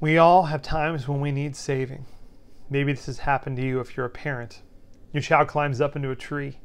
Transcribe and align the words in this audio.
We 0.00 0.16
all 0.16 0.44
have 0.44 0.62
times 0.62 1.06
when 1.06 1.20
we 1.20 1.30
need 1.30 1.54
saving. 1.54 2.06
Maybe 2.70 2.94
this 2.94 3.04
has 3.04 3.18
happened 3.18 3.58
to 3.58 3.62
you 3.62 3.80
if 3.80 3.96
you're 3.98 4.06
a 4.06 4.10
parent. 4.10 4.62
Your 5.12 5.22
child 5.22 5.48
climbs 5.48 5.78
up 5.78 5.94
into 5.94 6.10
a 6.10 6.16
tree. 6.16 6.58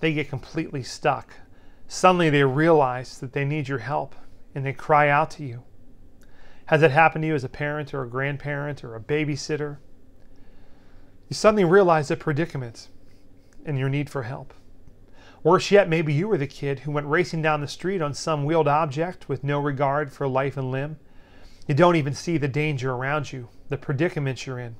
They 0.00 0.12
get 0.12 0.28
completely 0.28 0.82
stuck. 0.82 1.32
Suddenly 1.88 2.28
they 2.28 2.44
realize 2.44 3.18
that 3.20 3.32
they 3.32 3.46
need 3.46 3.68
your 3.68 3.78
help 3.78 4.14
and 4.54 4.66
they 4.66 4.74
cry 4.74 5.08
out 5.08 5.30
to 5.30 5.44
you. 5.44 5.62
Has 6.66 6.82
it 6.82 6.90
happened 6.90 7.22
to 7.22 7.28
you 7.28 7.34
as 7.34 7.44
a 7.44 7.48
parent 7.48 7.94
or 7.94 8.02
a 8.02 8.08
grandparent 8.08 8.84
or 8.84 8.94
a 8.94 9.00
babysitter? 9.00 9.78
You 11.30 11.34
suddenly 11.34 11.64
realize 11.64 12.08
the 12.08 12.16
predicament 12.16 12.88
and 13.64 13.78
your 13.78 13.88
need 13.88 14.10
for 14.10 14.24
help. 14.24 14.52
Worse 15.42 15.70
yet, 15.70 15.88
maybe 15.88 16.12
you 16.12 16.28
were 16.28 16.36
the 16.36 16.46
kid 16.46 16.80
who 16.80 16.90
went 16.90 17.06
racing 17.06 17.40
down 17.40 17.62
the 17.62 17.66
street 17.66 18.02
on 18.02 18.12
some 18.12 18.44
wheeled 18.44 18.68
object 18.68 19.26
with 19.26 19.42
no 19.42 19.58
regard 19.58 20.12
for 20.12 20.28
life 20.28 20.58
and 20.58 20.70
limb 20.70 20.98
you 21.66 21.74
don't 21.74 21.96
even 21.96 22.14
see 22.14 22.38
the 22.38 22.48
danger 22.48 22.92
around 22.92 23.32
you, 23.32 23.48
the 23.68 23.76
predicament 23.76 24.46
you're 24.46 24.58
in. 24.58 24.76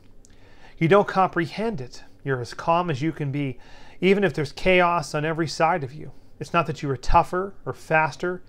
You 0.79 0.89
don't 0.89 1.07
comprehend 1.07 1.81
it. 1.81 2.03
You're 2.25 2.41
as 2.41 2.55
calm 2.55 2.91
as 2.91 3.03
you 3.03 3.13
can 3.13 3.31
be, 3.31 3.59
even 4.01 4.25
if 4.25 4.35
there's 4.35 4.53
chaos 4.53 5.15
on 5.15 5.25
every 5.25 5.49
side 5.49 5.85
of 5.85 5.93
you. 5.93 6.13
It's 6.41 6.53
not 6.53 6.67
that 6.67 6.83
you 6.83 6.89
were 6.89 6.97
tougher 6.97 7.55
or 7.65 7.73
faster 7.73 8.43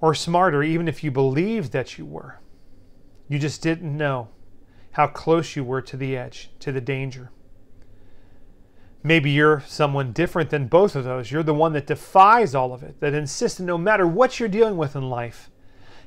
or 0.00 0.14
smarter, 0.14 0.62
even 0.62 0.88
if 0.88 1.04
you 1.04 1.10
believed 1.10 1.72
that 1.72 1.98
you 1.98 2.04
were. 2.04 2.40
You 3.28 3.38
just 3.38 3.62
didn't 3.62 3.96
know 3.96 4.28
how 4.92 5.06
close 5.06 5.56
you 5.56 5.64
were 5.64 5.82
to 5.82 5.96
the 5.96 6.16
edge, 6.16 6.50
to 6.60 6.72
the 6.72 6.80
danger. 6.80 7.30
Maybe 9.02 9.30
you're 9.30 9.62
someone 9.66 10.12
different 10.12 10.50
than 10.50 10.66
both 10.66 10.96
of 10.96 11.04
those. 11.04 11.30
You're 11.30 11.44
the 11.44 11.54
one 11.54 11.72
that 11.74 11.86
defies 11.86 12.54
all 12.54 12.72
of 12.72 12.82
it, 12.82 12.98
that 13.00 13.14
insists 13.14 13.58
that 13.58 13.64
no 13.64 13.78
matter 13.78 14.06
what 14.06 14.40
you're 14.40 14.48
dealing 14.48 14.76
with 14.76 14.96
in 14.96 15.08
life, 15.08 15.50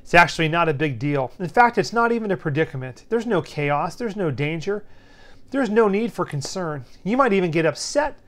it's 0.02 0.14
actually 0.14 0.48
not 0.48 0.68
a 0.68 0.74
big 0.74 0.98
deal. 0.98 1.32
In 1.38 1.48
fact, 1.48 1.78
it's 1.78 1.92
not 1.92 2.12
even 2.12 2.30
a 2.30 2.36
predicament. 2.36 3.04
There's 3.08 3.26
no 3.26 3.42
chaos, 3.42 3.94
there's 3.94 4.16
no 4.16 4.30
danger, 4.30 4.84
there's 5.50 5.70
no 5.70 5.88
need 5.88 6.12
for 6.12 6.24
concern. 6.24 6.84
You 7.04 7.16
might 7.16 7.32
even 7.32 7.50
get 7.50 7.66
upset 7.66 8.18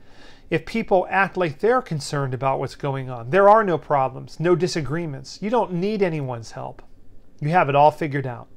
if 0.49 0.65
people 0.65 1.07
act 1.09 1.37
like 1.37 1.59
they're 1.59 1.81
concerned 1.81 2.33
about 2.33 2.59
what's 2.59 2.75
going 2.75 3.09
on. 3.09 3.29
There 3.29 3.49
are 3.49 3.63
no 3.63 3.77
problems, 3.77 4.39
no 4.39 4.55
disagreements. 4.55 5.39
You 5.41 5.49
don't 5.49 5.73
need 5.73 6.01
anyone's 6.01 6.51
help. 6.51 6.81
You 7.39 7.49
have 7.49 7.69
it 7.69 7.75
all 7.75 7.91
figured 7.91 8.27
out. 8.27 8.47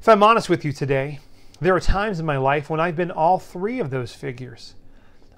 If 0.00 0.08
I'm 0.08 0.22
honest 0.22 0.50
with 0.50 0.64
you 0.64 0.72
today, 0.72 1.20
there 1.60 1.74
are 1.74 1.80
times 1.80 2.20
in 2.20 2.26
my 2.26 2.36
life 2.36 2.68
when 2.68 2.78
I've 2.78 2.96
been 2.96 3.10
all 3.10 3.38
three 3.38 3.80
of 3.80 3.90
those 3.90 4.12
figures. 4.12 4.74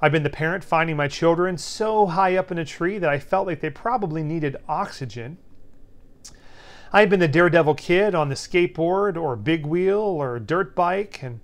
I've 0.00 0.12
been 0.12 0.24
the 0.24 0.30
parent 0.30 0.64
finding 0.64 0.96
my 0.96 1.08
children 1.08 1.56
so 1.56 2.06
high 2.06 2.36
up 2.36 2.50
in 2.50 2.58
a 2.58 2.64
tree 2.64 2.98
that 2.98 3.08
I 3.08 3.18
felt 3.18 3.46
like 3.46 3.60
they 3.60 3.70
probably 3.70 4.22
needed 4.22 4.56
oxygen. 4.68 5.38
I 6.92 7.00
had 7.00 7.10
been 7.10 7.20
the 7.20 7.28
daredevil 7.28 7.74
kid 7.74 8.14
on 8.14 8.28
the 8.28 8.34
skateboard 8.34 9.16
or 9.16 9.36
big 9.36 9.66
wheel 9.66 10.00
or 10.00 10.38
dirt 10.38 10.74
bike, 10.74 11.22
and 11.22 11.40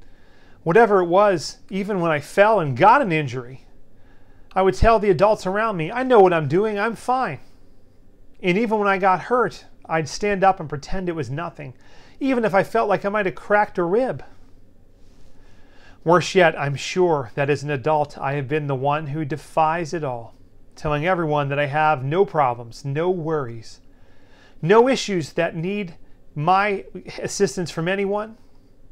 whatever 0.62 1.00
it 1.00 1.06
was, 1.06 1.58
even 1.68 2.00
when 2.00 2.10
I 2.10 2.20
fell 2.20 2.60
and 2.60 2.76
got 2.76 3.02
an 3.02 3.12
injury, 3.12 3.66
I 4.54 4.62
would 4.62 4.74
tell 4.74 4.98
the 4.98 5.10
adults 5.10 5.46
around 5.46 5.76
me, 5.76 5.90
I 5.90 6.02
know 6.02 6.20
what 6.20 6.32
I'm 6.32 6.48
doing, 6.48 6.78
I'm 6.78 6.94
fine. 6.94 7.40
And 8.42 8.58
even 8.58 8.78
when 8.78 8.88
I 8.88 8.98
got 8.98 9.22
hurt, 9.22 9.64
I'd 9.86 10.08
stand 10.08 10.44
up 10.44 10.60
and 10.60 10.68
pretend 10.68 11.08
it 11.08 11.16
was 11.16 11.30
nothing, 11.30 11.74
even 12.20 12.44
if 12.44 12.54
I 12.54 12.62
felt 12.62 12.88
like 12.88 13.04
I 13.04 13.08
might 13.08 13.26
have 13.26 13.34
cracked 13.34 13.78
a 13.78 13.82
rib. 13.82 14.24
Worse 16.04 16.34
yet, 16.34 16.58
I'm 16.58 16.74
sure 16.74 17.30
that 17.34 17.50
as 17.50 17.62
an 17.62 17.70
adult, 17.70 18.18
I 18.18 18.34
have 18.34 18.48
been 18.48 18.66
the 18.66 18.74
one 18.74 19.08
who 19.08 19.24
defies 19.24 19.94
it 19.94 20.02
all, 20.02 20.34
telling 20.74 21.06
everyone 21.06 21.48
that 21.48 21.58
I 21.58 21.66
have 21.66 22.04
no 22.04 22.24
problems, 22.24 22.84
no 22.84 23.10
worries, 23.10 23.80
no 24.62 24.88
issues 24.88 25.32
that 25.34 25.56
need 25.56 25.96
my 26.34 26.84
assistance 27.18 27.70
from 27.70 27.88
anyone. 27.88 28.38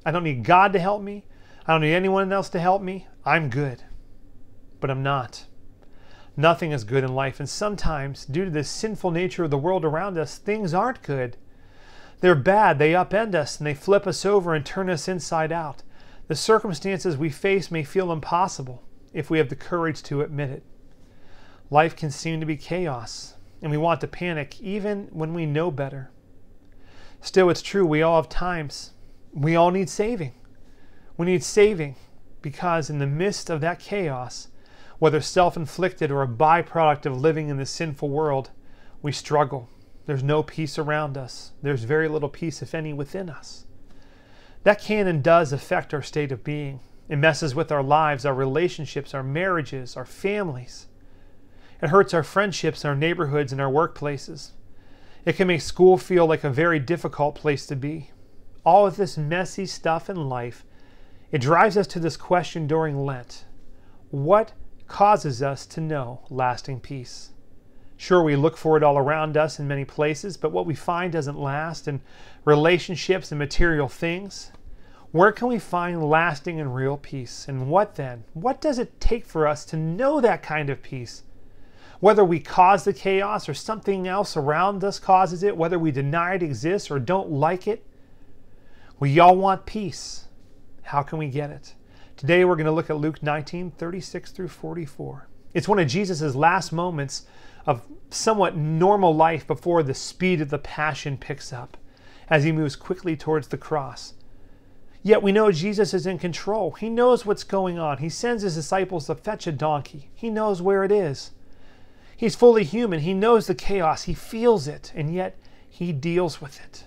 I 0.05 0.11
don't 0.11 0.25
need 0.25 0.45
God 0.45 0.73
to 0.73 0.79
help 0.79 1.03
me. 1.03 1.25
I 1.67 1.73
don't 1.73 1.83
need 1.83 1.95
anyone 1.95 2.33
else 2.33 2.49
to 2.51 2.61
help 2.61 2.83
me. 2.83 3.07
I'm 3.25 3.49
good. 3.49 3.85
But 4.81 4.91
I'm 4.91 5.03
not. 5.03 5.47
Nothing 6.37 6.73
is 6.73 6.85
good 6.85 7.05
in 7.05 7.15
life, 7.15 7.39
and 7.39 7.49
sometimes, 7.49 8.25
due 8.25 8.45
to 8.45 8.51
the 8.51 8.65
sinful 8.65 9.11
nature 9.11 9.45
of 9.45 9.51
the 9.51 9.59
world 9.59 9.85
around 9.85 10.17
us, 10.17 10.39
things 10.39 10.73
aren't 10.73 11.03
good. 11.03 11.37
They're 12.21 12.35
bad, 12.35 12.79
they 12.79 12.93
upend 12.93 13.35
us, 13.35 13.59
and 13.59 13.67
they 13.67 13.75
flip 13.75 14.07
us 14.07 14.25
over 14.25 14.55
and 14.55 14.65
turn 14.65 14.89
us 14.91 15.09
inside 15.09 15.53
out. 15.53 15.83
The 16.29 16.37
circumstances 16.37 17.17
we 17.17 17.31
face 17.31 17.71
may 17.71 17.83
feel 17.83 18.13
impossible 18.13 18.83
if 19.13 19.31
we 19.31 19.39
have 19.39 19.49
the 19.49 19.57
courage 19.57 20.03
to 20.05 20.23
admit 20.23 20.51
it. 20.51 20.63
Life 21.71 21.97
can 21.97 22.11
seem 22.11 22.41
to 22.41 22.47
be 22.47 22.57
chaos, 22.57 23.35
and 23.63 23.71
we 23.71 23.77
want 23.77 24.01
to 24.01 24.07
panic 24.07 24.61
even 24.61 25.09
when 25.11 25.35
we 25.35 25.47
know 25.47 25.71
better. 25.71 26.11
Still, 27.21 27.51
it's 27.51 27.63
true, 27.63 27.87
we 27.87 28.03
all 28.03 28.17
have 28.17 28.29
times. 28.29 28.93
We 29.33 29.55
all 29.55 29.71
need 29.71 29.91
saving. 29.91 30.33
We 31.17 31.27
need 31.27 31.45
saving 31.45 31.97
because, 32.43 32.89
in 32.89 32.99
the 32.99 33.07
midst 33.07 33.51
of 33.51 33.61
that 33.61 33.79
chaos, 33.79 34.49
whether 34.99 35.21
self 35.21 35.57
inflicted 35.57 36.11
or 36.11 36.23
a 36.23 36.29
byproduct 36.29 37.07
of 37.07 37.21
living 37.21 37.49
in 37.49 37.57
the 37.57 37.67
sinful 37.67 38.09
world, 38.09 38.51
we 39.03 39.13
struggle. 39.13 39.69
There's 40.07 40.23
no 40.23 40.43
peace 40.43 40.79
around 40.79 41.17
us. 41.17 41.53
There's 41.63 41.85
very 41.85 42.09
little 42.09 42.29
peace, 42.29 42.63
if 42.63 42.75
any, 42.75 42.93
within 42.93 43.31
us. 43.31 43.67
That 44.65 44.81
can 44.81 45.07
and 45.07 45.23
does 45.23 45.53
affect 45.53 45.95
our 45.95 46.03
state 46.03 46.33
of 46.33 46.45
being. 46.45 46.81
It 47.09 47.17
messes 47.17 47.55
with 47.55 47.73
our 47.73 47.83
lives, 47.83 48.25
our 48.25 48.35
relationships, 48.35 49.15
our 49.15 49.23
marriages, 49.23 49.97
our 49.97 50.05
families. 50.05 50.87
It 51.83 51.89
hurts 51.89 52.13
our 52.13 52.23
friendships, 52.23 52.85
our 52.85 52.95
neighborhoods, 52.95 53.53
and 53.53 53.61
our 53.61 53.71
workplaces. 53.71 54.51
It 55.25 55.37
can 55.37 55.49
make 55.49 55.63
school 55.63 55.97
feel 55.97 56.27
like 56.27 56.45
a 56.45 56.51
very 56.51 56.79
difficult 56.79 57.35
place 57.35 57.67
to 57.67 57.77
be. 57.77 58.11
All 58.65 58.87
of 58.87 58.97
this 58.97 59.17
messy 59.17 59.65
stuff 59.65 60.11
in 60.11 60.29
life, 60.29 60.65
it 61.31 61.41
drives 61.41 61.77
us 61.77 61.87
to 61.89 62.01
this 62.01 62.17
question 62.17 62.67
during 62.67 63.05
Lent 63.05 63.45
What 64.11 64.53
causes 64.89 65.43
us 65.43 65.65
to 65.67 65.81
know 65.81 66.21
lasting 66.29 66.81
peace? 66.81 67.31
Sure, 67.97 68.23
we 68.23 68.35
look 68.35 68.57
for 68.57 68.77
it 68.77 68.83
all 68.83 68.99
around 68.99 69.37
us 69.37 69.59
in 69.59 69.69
many 69.69 69.85
places, 69.85 70.37
but 70.37 70.53
what 70.53 70.67
we 70.67 70.75
find 70.75 71.13
doesn't 71.13 71.39
last 71.39 71.87
in 71.87 72.01
relationships 72.45 73.31
and 73.31 73.39
material 73.39 73.89
things. 73.89 74.53
Where 75.13 75.33
can 75.33 75.49
we 75.49 75.59
find 75.59 76.09
lasting 76.09 76.61
and 76.61 76.75
real 76.75 76.97
peace? 76.97 77.47
And 77.49 77.69
what 77.69 77.97
then? 77.97 78.25
What 78.33 78.61
does 78.61 78.79
it 78.79 79.01
take 79.01 79.27
for 79.27 79.47
us 79.47 79.65
to 79.67 79.77
know 79.77 80.21
that 80.21 80.43
kind 80.43 80.71
of 80.71 80.83
peace? 80.83 81.25
Whether 82.01 82.25
we 82.25 82.41
cause 82.41 82.85
the 82.85 82.95
chaos 82.95 83.47
or 83.47 83.53
something 83.53 84.09
else 84.09 84.35
around 84.35 84.83
us 84.83 84.99
causes 84.99 85.43
it, 85.43 85.57
whether 85.57 85.79
we 85.79 85.91
deny 85.93 86.35
it 86.35 86.43
exists 86.43 86.91
or 86.91 86.99
don't 86.99 87.31
like 87.31 87.67
it, 87.67 87.87
we 88.99 89.19
all 89.19 89.37
want 89.37 89.67
peace. 89.67 90.25
How 90.83 91.03
can 91.03 91.19
we 91.19 91.29
get 91.29 91.51
it? 91.51 91.75
Today 92.17 92.45
we're 92.45 92.57
going 92.57 92.67
to 92.67 92.73
look 92.73 92.89
at 92.89 92.97
Luke 92.97 93.23
19, 93.23 93.73
36 93.73 94.31
through 94.33 94.49
44. 94.49 95.29
It's 95.53 95.69
one 95.69 95.79
of 95.79 95.89
Jesus' 95.89 96.35
last 96.35 96.73
moments 96.73 97.27
of 97.67 97.83
somewhat 98.09 98.57
normal 98.57 99.15
life 99.15 99.47
before 99.47 99.83
the 99.83 99.95
speed 99.95 100.41
of 100.41 100.49
the 100.49 100.59
passion 100.59 101.19
picks 101.19 101.53
up 101.53 101.77
as 102.31 102.45
he 102.45 102.53
moves 102.53 102.77
quickly 102.77 103.15
towards 103.15 103.49
the 103.49 103.59
cross. 103.59 104.15
Yet 105.03 105.23
we 105.23 105.33
know 105.33 105.53
Jesus 105.53 105.93
is 105.93 106.07
in 106.07 106.19
control. 106.19 106.73
He 106.73 106.89
knows 106.89 107.27
what's 107.27 107.45
going 107.45 107.79
on. 107.79 107.99
He 107.99 108.09
sends 108.09 108.43
his 108.43 108.55
disciples 108.55 109.07
to 109.07 109.15
fetch 109.15 109.47
a 109.47 109.53
donkey. 109.53 110.11
He 110.15 110.31
knows 110.31 110.63
where 110.63 110.85
it 110.85 110.93
is. 110.93 111.33
He's 112.21 112.37
fully 112.37 112.65
human. 112.65 113.01
He 113.01 113.15
knows 113.15 113.47
the 113.47 113.55
chaos. 113.55 114.03
He 114.03 114.13
feels 114.13 114.69
it, 114.69 114.93
and 114.95 115.15
yet 115.15 115.39
he 115.67 115.91
deals 115.91 116.39
with 116.39 116.61
it. 116.61 116.85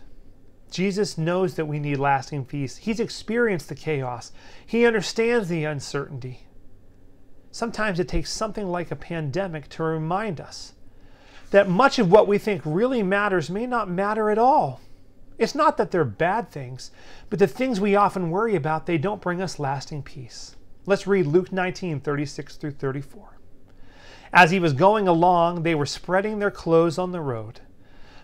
Jesus 0.69 1.17
knows 1.17 1.55
that 1.55 1.65
we 1.65 1.79
need 1.79 1.97
lasting 1.97 2.45
peace. 2.45 2.77
He's 2.77 2.99
experienced 2.99 3.67
the 3.67 3.73
chaos. 3.73 4.31
He 4.63 4.85
understands 4.85 5.49
the 5.49 5.63
uncertainty. 5.63 6.41
Sometimes 7.49 7.99
it 7.99 8.07
takes 8.07 8.31
something 8.31 8.67
like 8.67 8.91
a 8.91 8.95
pandemic 8.95 9.69
to 9.69 9.81
remind 9.81 10.39
us 10.39 10.73
that 11.49 11.67
much 11.67 11.97
of 11.97 12.11
what 12.11 12.27
we 12.27 12.37
think 12.37 12.61
really 12.63 13.01
matters 13.01 13.49
may 13.49 13.65
not 13.65 13.89
matter 13.89 14.29
at 14.29 14.37
all. 14.37 14.81
It's 15.39 15.55
not 15.55 15.77
that 15.77 15.89
they're 15.89 16.05
bad 16.05 16.51
things, 16.51 16.91
but 17.31 17.39
the 17.39 17.47
things 17.47 17.81
we 17.81 17.95
often 17.95 18.29
worry 18.29 18.55
about, 18.55 18.85
they 18.85 18.99
don't 18.99 19.19
bring 19.19 19.41
us 19.41 19.57
lasting 19.57 20.03
peace. 20.03 20.57
Let's 20.85 21.07
read 21.07 21.25
Luke 21.25 21.51
19, 21.51 22.01
36 22.01 22.55
through 22.57 22.73
34. 22.73 23.39
As 24.35 24.49
he 24.49 24.59
was 24.59 24.73
going 24.73 25.07
along, 25.07 25.61
they 25.61 25.75
were 25.75 25.85
spreading 25.85 26.39
their 26.39 26.49
clothes 26.49 26.97
on 26.97 27.11
the 27.11 27.21
road. 27.21 27.59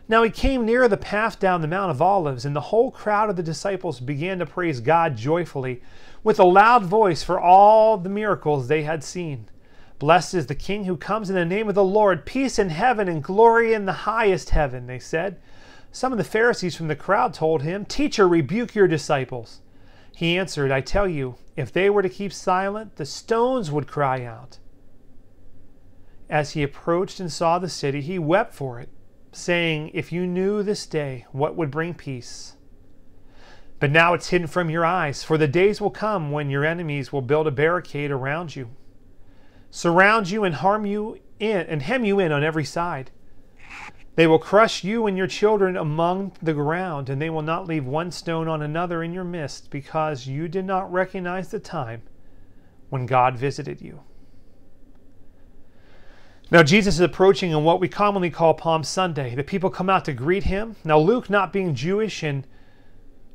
Now 0.08 0.24
he 0.24 0.32
came 0.32 0.66
near 0.66 0.88
the 0.88 0.98
path 0.98 1.40
down 1.40 1.62
the 1.62 1.68
Mount 1.68 1.92
of 1.92 2.02
Olives, 2.02 2.46
and 2.46 2.56
the 2.56 2.62
whole 2.62 2.90
crowd 2.90 3.30
of 3.30 3.36
the 3.36 3.44
disciples 3.44 4.00
began 4.00 4.40
to 4.40 4.48
praise 4.48 4.80
God 4.80 5.16
joyfully 5.16 5.84
with 6.24 6.40
a 6.40 6.44
loud 6.44 6.84
voice 6.84 7.22
for 7.22 7.40
all 7.40 7.96
the 7.96 8.10
miracles 8.10 8.68
they 8.68 8.82
had 8.82 9.04
seen. 9.04 9.46
Blessed 10.00 10.34
is 10.34 10.48
the 10.48 10.56
King 10.56 10.86
who 10.86 10.98
comes 10.98 11.30
in 11.30 11.36
the 11.36 11.46
name 11.46 11.70
of 11.70 11.76
the 11.76 11.84
Lord, 11.84 12.26
peace 12.26 12.58
in 12.58 12.70
heaven 12.70 13.08
and 13.08 13.24
glory 13.24 13.74
in 13.74 13.86
the 13.86 13.92
highest 13.92 14.50
heaven, 14.50 14.88
they 14.88 14.98
said. 14.98 15.40
Some 15.92 16.12
of 16.12 16.18
the 16.18 16.24
Pharisees 16.24 16.76
from 16.76 16.88
the 16.88 16.96
crowd 16.96 17.36
told 17.36 17.62
him, 17.62 17.86
Teacher, 17.86 18.28
rebuke 18.28 18.74
your 18.74 18.88
disciples. 18.88 19.60
He 20.16 20.40
answered, 20.40 20.72
I 20.72 20.82
tell 20.82 21.08
you, 21.08 21.36
if 21.56 21.72
they 21.72 21.88
were 21.88 22.02
to 22.02 22.10
keep 22.10 22.34
silent, 22.34 22.96
the 22.96 23.06
stones 23.06 23.70
would 23.70 23.88
cry 23.88 24.24
out. 24.24 24.58
As 26.30 26.52
he 26.52 26.62
approached 26.62 27.20
and 27.20 27.32
saw 27.32 27.58
the 27.58 27.70
city, 27.70 28.02
he 28.02 28.20
wept 28.20 28.54
for 28.54 28.80
it, 28.80 28.90
saying, 29.32 29.92
If 29.94 30.12
you 30.12 30.28
knew 30.28 30.62
this 30.62 30.86
day 30.86 31.26
what 31.32 31.56
would 31.56 31.72
bring 31.72 31.96
peace, 31.96 32.56
But 33.80 33.92
now 33.92 34.14
it's 34.14 34.30
hidden 34.30 34.48
from 34.48 34.70
your 34.70 34.86
eyes, 34.86 35.24
for 35.24 35.38
the 35.38 35.48
days 35.48 35.80
will 35.80 35.90
come 35.90 36.32
when 36.32 36.50
your 36.50 36.66
enemies 36.66 37.14
will 37.14 37.22
build 37.22 37.48
a 37.48 37.52
barricade 37.52 38.12
around 38.12 38.56
you, 38.56 38.70
surround 39.72 40.30
you 40.30 40.44
and 40.44 40.56
harm 40.56 40.86
you 40.86 41.20
in 41.40 41.62
and 41.68 41.82
hem 41.82 42.04
you 42.04 42.20
in 42.20 42.32
on 42.32 42.44
every 42.44 42.66
side. 42.66 43.12
They 44.16 44.28
will 44.28 44.40
crush 44.40 44.84
you 44.84 45.08
and 45.08 45.18
your 45.18 45.28
children 45.28 45.78
among 45.78 46.34
the 46.42 46.54
ground, 46.54 47.10
and 47.10 47.22
they 47.22 47.30
will 47.30 47.42
not 47.42 47.68
leave 47.68 47.86
one 47.86 48.12
stone 48.12 48.50
on 48.50 48.62
another 48.62 49.02
in 49.02 49.14
your 49.14 49.24
midst, 49.24 49.72
because 49.72 50.28
you 50.28 50.50
did 50.50 50.66
not 50.66 50.92
recognize 50.92 51.50
the 51.50 51.60
time 51.60 52.02
when 52.90 53.06
God 53.06 53.38
visited 53.38 53.80
you. 53.82 54.02
Now, 56.52 56.64
Jesus 56.64 56.96
is 56.96 57.02
approaching 57.02 57.54
on 57.54 57.64
what 57.64 57.80
we 57.80 57.88
commonly 57.88 58.32
call 58.32 58.56
Palm 58.56 58.84
Sunday. 58.84 59.36
The 59.36 59.44
people 59.44 59.70
come 59.70 59.88
out 59.88 60.06
to 60.06 60.14
greet 60.14 60.46
him. 60.46 60.76
Now, 60.84 60.98
Luke, 60.98 61.30
not 61.30 61.54
being 61.54 61.76
Jewish 61.76 62.24
and 62.24 62.48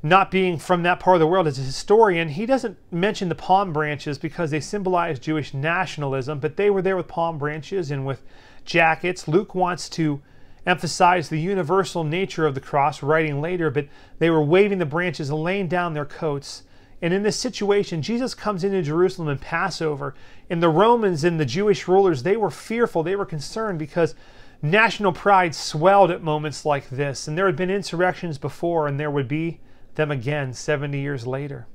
not 0.02 0.32
being 0.32 0.58
from 0.58 0.82
that 0.82 0.98
part 0.98 1.14
of 1.14 1.20
the 1.20 1.26
world 1.28 1.46
as 1.46 1.56
a 1.56 1.62
historian, 1.62 2.30
he 2.30 2.44
doesn't 2.44 2.76
mention 2.90 3.28
the 3.28 3.36
palm 3.36 3.72
branches 3.72 4.18
because 4.18 4.50
they 4.50 4.58
symbolize 4.58 5.20
Jewish 5.20 5.54
nationalism, 5.54 6.40
but 6.40 6.56
they 6.56 6.70
were 6.70 6.82
there 6.82 6.96
with 6.96 7.06
palm 7.06 7.38
branches 7.38 7.92
and 7.92 8.04
with 8.04 8.20
jackets. 8.64 9.28
Luke 9.28 9.54
wants 9.54 9.88
to 9.90 10.20
emphasize 10.66 11.28
the 11.28 11.40
universal 11.40 12.02
nature 12.02 12.46
of 12.46 12.56
the 12.56 12.60
cross, 12.60 13.00
writing 13.00 13.40
later, 13.40 13.70
but 13.70 13.86
they 14.18 14.28
were 14.28 14.42
waving 14.42 14.78
the 14.78 14.86
branches 14.86 15.30
and 15.30 15.40
laying 15.40 15.68
down 15.68 15.94
their 15.94 16.04
coats. 16.04 16.64
And 17.02 17.12
in 17.12 17.22
this 17.22 17.36
situation, 17.38 18.02
Jesus 18.02 18.34
comes 18.34 18.64
into 18.64 18.82
Jerusalem 18.82 19.28
in 19.28 19.38
Passover, 19.38 20.14
and 20.48 20.62
the 20.62 20.68
Romans 20.68 21.24
and 21.24 21.38
the 21.38 21.44
Jewish 21.44 21.86
rulers, 21.88 22.22
they 22.22 22.36
were 22.36 22.50
fearful, 22.50 23.02
they 23.02 23.16
were 23.16 23.26
concerned 23.26 23.78
because 23.78 24.14
national 24.62 25.12
pride 25.12 25.54
swelled 25.54 26.10
at 26.10 26.22
moments 26.22 26.64
like 26.64 26.88
this. 26.88 27.28
And 27.28 27.36
there 27.36 27.46
had 27.46 27.56
been 27.56 27.70
insurrections 27.70 28.38
before, 28.38 28.86
and 28.86 28.98
there 28.98 29.10
would 29.10 29.28
be 29.28 29.60
them 29.94 30.10
again 30.10 30.52
70 30.52 30.98
years 30.98 31.26
later. 31.26 31.66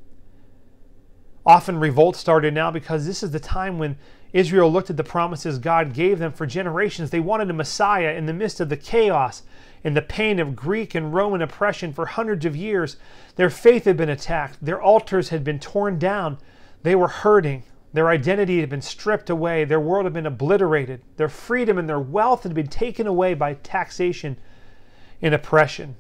Often 1.46 1.80
revolt 1.80 2.16
started 2.16 2.54
now 2.54 2.70
because 2.72 3.06
this 3.06 3.24
is 3.24 3.32
the 3.32 3.40
time 3.40 3.78
when 3.78 3.98
Israel 4.34 4.72
looked 4.72 4.90
at 4.90 4.98
the 4.98 5.04
promises 5.04 5.58
God 5.58 5.94
gave 5.94 6.20
them 6.20 6.32
for 6.32 6.46
generations. 6.46 7.10
They 7.10 7.20
wanted 7.20 7.50
a 7.50 7.54
Messiah 7.54 8.14
in 8.14 8.26
the 8.26 8.34
midst 8.34 8.60
of 8.60 8.70
the 8.70 8.78
chaos 8.78 9.44
and 9.84 9.96
the 9.96 10.02
pain 10.02 10.40
of 10.40 10.56
Greek 10.56 10.96
and 10.96 11.14
Roman 11.14 11.42
oppression 11.42 11.94
for 11.94 12.06
hundreds 12.06 12.46
of 12.46 12.56
years. 12.56 12.98
Their 13.36 13.50
faith 13.50 13.86
had 13.86 13.98
been 13.98 14.10
attacked, 14.10 14.64
their 14.64 14.82
altars 14.82 15.30
had 15.30 15.44
been 15.44 15.60
torn 15.60 16.00
down, 16.00 16.38
they 16.84 16.96
were 16.96 17.08
hurting. 17.08 17.64
Their 17.92 18.10
identity 18.10 18.60
had 18.60 18.70
been 18.70 18.84
stripped 18.84 19.32
away, 19.32 19.64
their 19.64 19.80
world 19.80 20.06
had 20.06 20.14
been 20.14 20.28
obliterated, 20.28 21.02
their 21.18 21.30
freedom 21.30 21.78
and 21.80 21.90
their 21.90 22.00
wealth 22.00 22.44
had 22.44 22.54
been 22.54 22.68
taken 22.68 23.08
away 23.08 23.34
by 23.34 23.56
taxation 23.56 24.38
and 25.22 25.34
oppression. 25.34 25.96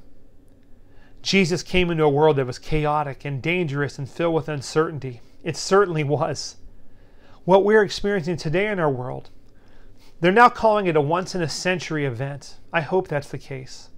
Jesus 1.21 1.63
came 1.63 1.89
into 1.89 2.03
a 2.03 2.09
world 2.09 2.37
that 2.37 2.45
was 2.45 2.59
chaotic 2.59 3.25
and 3.25 3.41
dangerous 3.41 3.97
and 3.97 4.09
filled 4.09 4.35
with 4.35 4.47
uncertainty. 4.47 5.21
It 5.43 5.57
certainly 5.57 6.03
was. 6.03 6.57
What 7.43 7.65
we're 7.65 7.83
experiencing 7.83 8.37
today 8.37 8.67
in 8.67 8.79
our 8.79 8.91
world, 8.91 9.29
they're 10.19 10.31
now 10.31 10.50
calling 10.50 10.88
it 10.88 10.95
a 10.95 11.01
once 11.01 11.36
in 11.36 11.42
a 11.42 11.50
century 11.50 12.06
event. 12.06 12.57
I 12.74 12.81
hope 12.81 13.07
that's 13.07 13.30
the 13.30 13.38
case. 13.38 13.89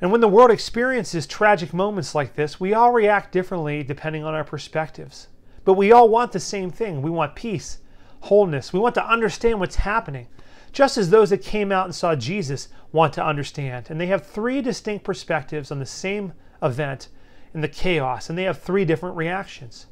And 0.00 0.12
when 0.12 0.20
the 0.20 0.28
world 0.28 0.50
experiences 0.50 1.26
tragic 1.26 1.72
moments 1.72 2.14
like 2.14 2.34
this, 2.34 2.60
we 2.60 2.74
all 2.74 2.92
react 2.92 3.32
differently 3.32 3.82
depending 3.82 4.24
on 4.24 4.34
our 4.34 4.44
perspectives. 4.44 5.28
But 5.64 5.74
we 5.74 5.92
all 5.92 6.08
want 6.08 6.32
the 6.32 6.40
same 6.40 6.70
thing. 6.70 7.02
We 7.02 7.10
want 7.10 7.34
peace, 7.34 7.78
wholeness. 8.20 8.72
We 8.72 8.78
want 8.78 8.94
to 8.96 9.08
understand 9.08 9.60
what's 9.60 9.76
happening 9.76 10.28
just 10.76 10.98
as 10.98 11.08
those 11.08 11.30
that 11.30 11.40
came 11.40 11.72
out 11.72 11.86
and 11.86 11.94
saw 11.94 12.14
Jesus 12.14 12.68
want 12.92 13.14
to 13.14 13.24
understand. 13.24 13.86
And 13.88 13.98
they 13.98 14.08
have 14.08 14.26
three 14.26 14.60
distinct 14.60 15.06
perspectives 15.06 15.70
on 15.70 15.78
the 15.78 15.86
same 15.86 16.34
event 16.62 17.08
in 17.54 17.62
the 17.62 17.68
chaos, 17.68 18.28
and 18.28 18.36
they 18.36 18.42
have 18.42 18.60
three 18.60 18.84
different 18.84 19.16
reactions. 19.16 19.86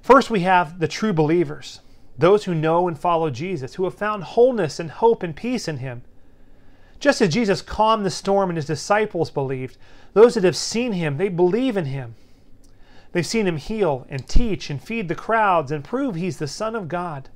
First, 0.00 0.30
we 0.30 0.40
have 0.40 0.78
the 0.78 0.86
true 0.86 1.12
believers, 1.12 1.80
those 2.18 2.44
who 2.44 2.54
know 2.54 2.88
and 2.88 2.98
follow 2.98 3.30
Jesus, 3.30 3.74
who 3.74 3.84
have 3.84 3.94
found 3.94 4.24
wholeness 4.24 4.78
and 4.78 4.90
hope 4.90 5.22
and 5.22 5.34
peace 5.34 5.68
in 5.68 5.78
Him. 5.78 6.02
Just 7.00 7.20
as 7.20 7.32
Jesus 7.32 7.62
calmed 7.62 8.04
the 8.04 8.10
storm 8.10 8.50
and 8.50 8.56
His 8.56 8.66
disciples 8.66 9.30
believed, 9.30 9.76
those 10.12 10.34
that 10.34 10.44
have 10.44 10.56
seen 10.56 10.92
Him, 10.92 11.16
they 11.16 11.28
believe 11.28 11.76
in 11.76 11.86
Him. 11.86 12.14
They've 13.12 13.26
seen 13.26 13.46
Him 13.46 13.56
heal 13.56 14.06
and 14.08 14.28
teach 14.28 14.70
and 14.70 14.82
feed 14.82 15.08
the 15.08 15.14
crowds 15.14 15.70
and 15.70 15.84
prove 15.84 16.14
He's 16.14 16.38
the 16.38 16.48
Son 16.48 16.74
of 16.74 16.88
God. 16.88 17.28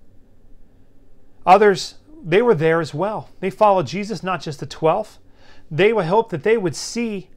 Others 1.44 1.96
they 2.26 2.42
were 2.42 2.54
there 2.54 2.80
as 2.80 2.92
well. 2.92 3.30
They 3.40 3.50
followed 3.50 3.86
Jesus, 3.86 4.22
not 4.22 4.40
just 4.40 4.58
the 4.58 4.66
12. 4.66 5.18
They 5.70 5.92
would 5.92 6.06
hope 6.06 6.30
that 6.30 6.42
they 6.42 6.56
would 6.56 6.74
see 6.74 7.30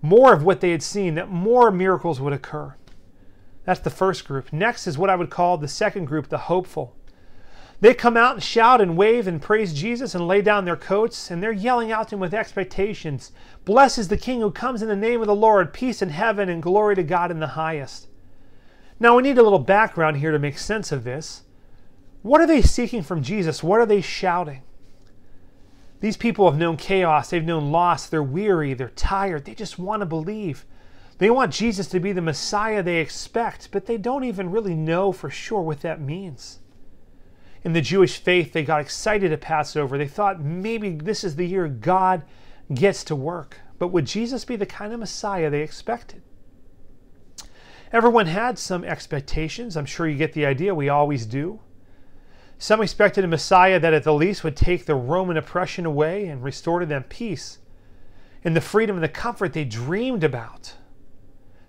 more 0.00 0.32
of 0.32 0.42
what 0.42 0.60
they 0.60 0.70
had 0.70 0.82
seen, 0.82 1.14
that 1.16 1.28
more 1.28 1.70
miracles 1.70 2.20
would 2.20 2.32
occur. 2.32 2.74
That's 3.70 3.78
the 3.78 3.88
first 3.88 4.26
group. 4.26 4.52
Next 4.52 4.88
is 4.88 4.98
what 4.98 5.10
I 5.10 5.14
would 5.14 5.30
call 5.30 5.56
the 5.56 5.68
second 5.68 6.06
group, 6.06 6.28
the 6.28 6.38
hopeful. 6.38 6.96
They 7.80 7.94
come 7.94 8.16
out 8.16 8.34
and 8.34 8.42
shout 8.42 8.80
and 8.80 8.96
wave 8.96 9.28
and 9.28 9.40
praise 9.40 9.72
Jesus 9.72 10.12
and 10.12 10.26
lay 10.26 10.42
down 10.42 10.64
their 10.64 10.74
coats, 10.74 11.30
and 11.30 11.40
they're 11.40 11.52
yelling 11.52 11.92
out 11.92 12.08
to 12.08 12.16
him 12.16 12.20
with 12.20 12.34
expectations. 12.34 13.30
Blessed 13.64 13.98
is 13.98 14.08
the 14.08 14.16
King 14.16 14.40
who 14.40 14.50
comes 14.50 14.82
in 14.82 14.88
the 14.88 14.96
name 14.96 15.20
of 15.20 15.28
the 15.28 15.36
Lord, 15.36 15.72
peace 15.72 16.02
in 16.02 16.08
heaven 16.08 16.48
and 16.48 16.60
glory 16.60 16.96
to 16.96 17.04
God 17.04 17.30
in 17.30 17.38
the 17.38 17.46
highest. 17.46 18.08
Now, 18.98 19.14
we 19.14 19.22
need 19.22 19.38
a 19.38 19.42
little 19.44 19.60
background 19.60 20.16
here 20.16 20.32
to 20.32 20.38
make 20.40 20.58
sense 20.58 20.90
of 20.90 21.04
this. 21.04 21.42
What 22.22 22.40
are 22.40 22.48
they 22.48 22.62
seeking 22.62 23.04
from 23.04 23.22
Jesus? 23.22 23.62
What 23.62 23.78
are 23.78 23.86
they 23.86 24.00
shouting? 24.00 24.62
These 26.00 26.16
people 26.16 26.50
have 26.50 26.58
known 26.58 26.76
chaos, 26.76 27.30
they've 27.30 27.44
known 27.44 27.70
loss, 27.70 28.08
they're 28.08 28.20
weary, 28.20 28.74
they're 28.74 28.88
tired, 28.88 29.44
they 29.44 29.54
just 29.54 29.78
want 29.78 30.00
to 30.00 30.06
believe. 30.06 30.66
They 31.20 31.28
want 31.28 31.52
Jesus 31.52 31.86
to 31.88 32.00
be 32.00 32.12
the 32.12 32.22
Messiah 32.22 32.82
they 32.82 32.96
expect, 32.96 33.68
but 33.72 33.84
they 33.84 33.98
don't 33.98 34.24
even 34.24 34.50
really 34.50 34.72
know 34.72 35.12
for 35.12 35.28
sure 35.28 35.60
what 35.60 35.82
that 35.82 36.00
means. 36.00 36.60
In 37.62 37.74
the 37.74 37.82
Jewish 37.82 38.16
faith, 38.16 38.54
they 38.54 38.64
got 38.64 38.80
excited 38.80 39.30
at 39.30 39.42
Passover. 39.42 39.98
They 39.98 40.08
thought 40.08 40.40
maybe 40.40 40.92
this 40.92 41.22
is 41.22 41.36
the 41.36 41.46
year 41.46 41.68
God 41.68 42.22
gets 42.72 43.04
to 43.04 43.14
work. 43.14 43.58
But 43.78 43.88
would 43.88 44.06
Jesus 44.06 44.46
be 44.46 44.56
the 44.56 44.64
kind 44.64 44.94
of 44.94 45.00
Messiah 45.00 45.50
they 45.50 45.60
expected? 45.60 46.22
Everyone 47.92 48.24
had 48.24 48.58
some 48.58 48.82
expectations. 48.82 49.76
I'm 49.76 49.84
sure 49.84 50.08
you 50.08 50.16
get 50.16 50.32
the 50.32 50.46
idea. 50.46 50.74
We 50.74 50.88
always 50.88 51.26
do. 51.26 51.60
Some 52.56 52.80
expected 52.80 53.24
a 53.24 53.28
Messiah 53.28 53.78
that 53.78 53.92
at 53.92 54.04
the 54.04 54.14
least 54.14 54.42
would 54.42 54.56
take 54.56 54.86
the 54.86 54.94
Roman 54.94 55.36
oppression 55.36 55.84
away 55.84 56.28
and 56.28 56.42
restore 56.42 56.80
to 56.80 56.86
them 56.86 57.02
peace 57.10 57.58
and 58.42 58.56
the 58.56 58.62
freedom 58.62 58.96
and 58.96 59.04
the 59.04 59.08
comfort 59.08 59.52
they 59.52 59.66
dreamed 59.66 60.24
about. 60.24 60.76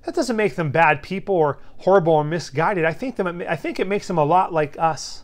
That 0.04 0.16
doesn't 0.16 0.36
make 0.36 0.56
them 0.56 0.72
bad 0.72 1.04
people 1.04 1.36
or 1.36 1.60
horrible 1.78 2.14
or 2.14 2.24
misguided. 2.24 2.86
I 2.86 2.94
think, 2.94 3.16
them, 3.16 3.44
I 3.48 3.56
think 3.56 3.80
it 3.80 3.88
makes 3.88 4.08
them 4.08 4.18
a 4.18 4.26
lot 4.26 4.52
like 4.52 4.78
us. 4.80 5.24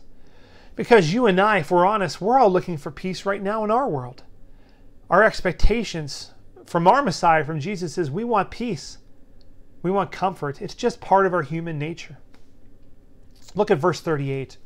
Because 0.76 1.12
you 1.12 1.26
and 1.26 1.40
I, 1.40 1.58
if 1.58 1.70
we're 1.70 1.86
honest, 1.86 2.20
we're 2.20 2.38
all 2.38 2.50
looking 2.50 2.76
for 2.76 2.92
peace 2.92 3.26
right 3.26 3.42
now 3.42 3.64
in 3.64 3.70
our 3.70 3.88
world. 3.88 4.22
Our 5.10 5.24
expectations 5.24 6.32
from 6.66 6.86
our 6.86 7.02
Messiah, 7.02 7.44
from 7.44 7.58
Jesus, 7.58 7.98
is 7.98 8.10
we 8.10 8.22
want 8.22 8.50
peace. 8.50 8.98
We 9.82 9.90
want 9.90 10.12
comfort. 10.12 10.62
It's 10.62 10.74
just 10.74 11.00
part 11.00 11.26
of 11.26 11.34
our 11.34 11.42
human 11.42 11.78
nature. 11.78 12.18
Look 13.54 13.70
at 13.70 13.78
verse 13.78 14.00
38. 14.00 14.58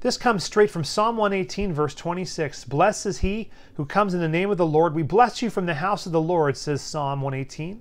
This 0.00 0.16
comes 0.16 0.44
straight 0.44 0.70
from 0.70 0.84
Psalm 0.84 1.16
118, 1.16 1.72
verse 1.72 1.94
26. 1.94 2.64
Blessed 2.64 3.06
is 3.06 3.18
he 3.18 3.50
who 3.74 3.84
comes 3.84 4.14
in 4.14 4.20
the 4.20 4.28
name 4.28 4.50
of 4.50 4.56
the 4.56 4.66
Lord. 4.66 4.94
We 4.94 5.02
bless 5.02 5.42
you 5.42 5.50
from 5.50 5.66
the 5.66 5.74
house 5.74 6.06
of 6.06 6.12
the 6.12 6.20
Lord, 6.20 6.56
says 6.56 6.80
Psalm 6.80 7.20
118. 7.20 7.80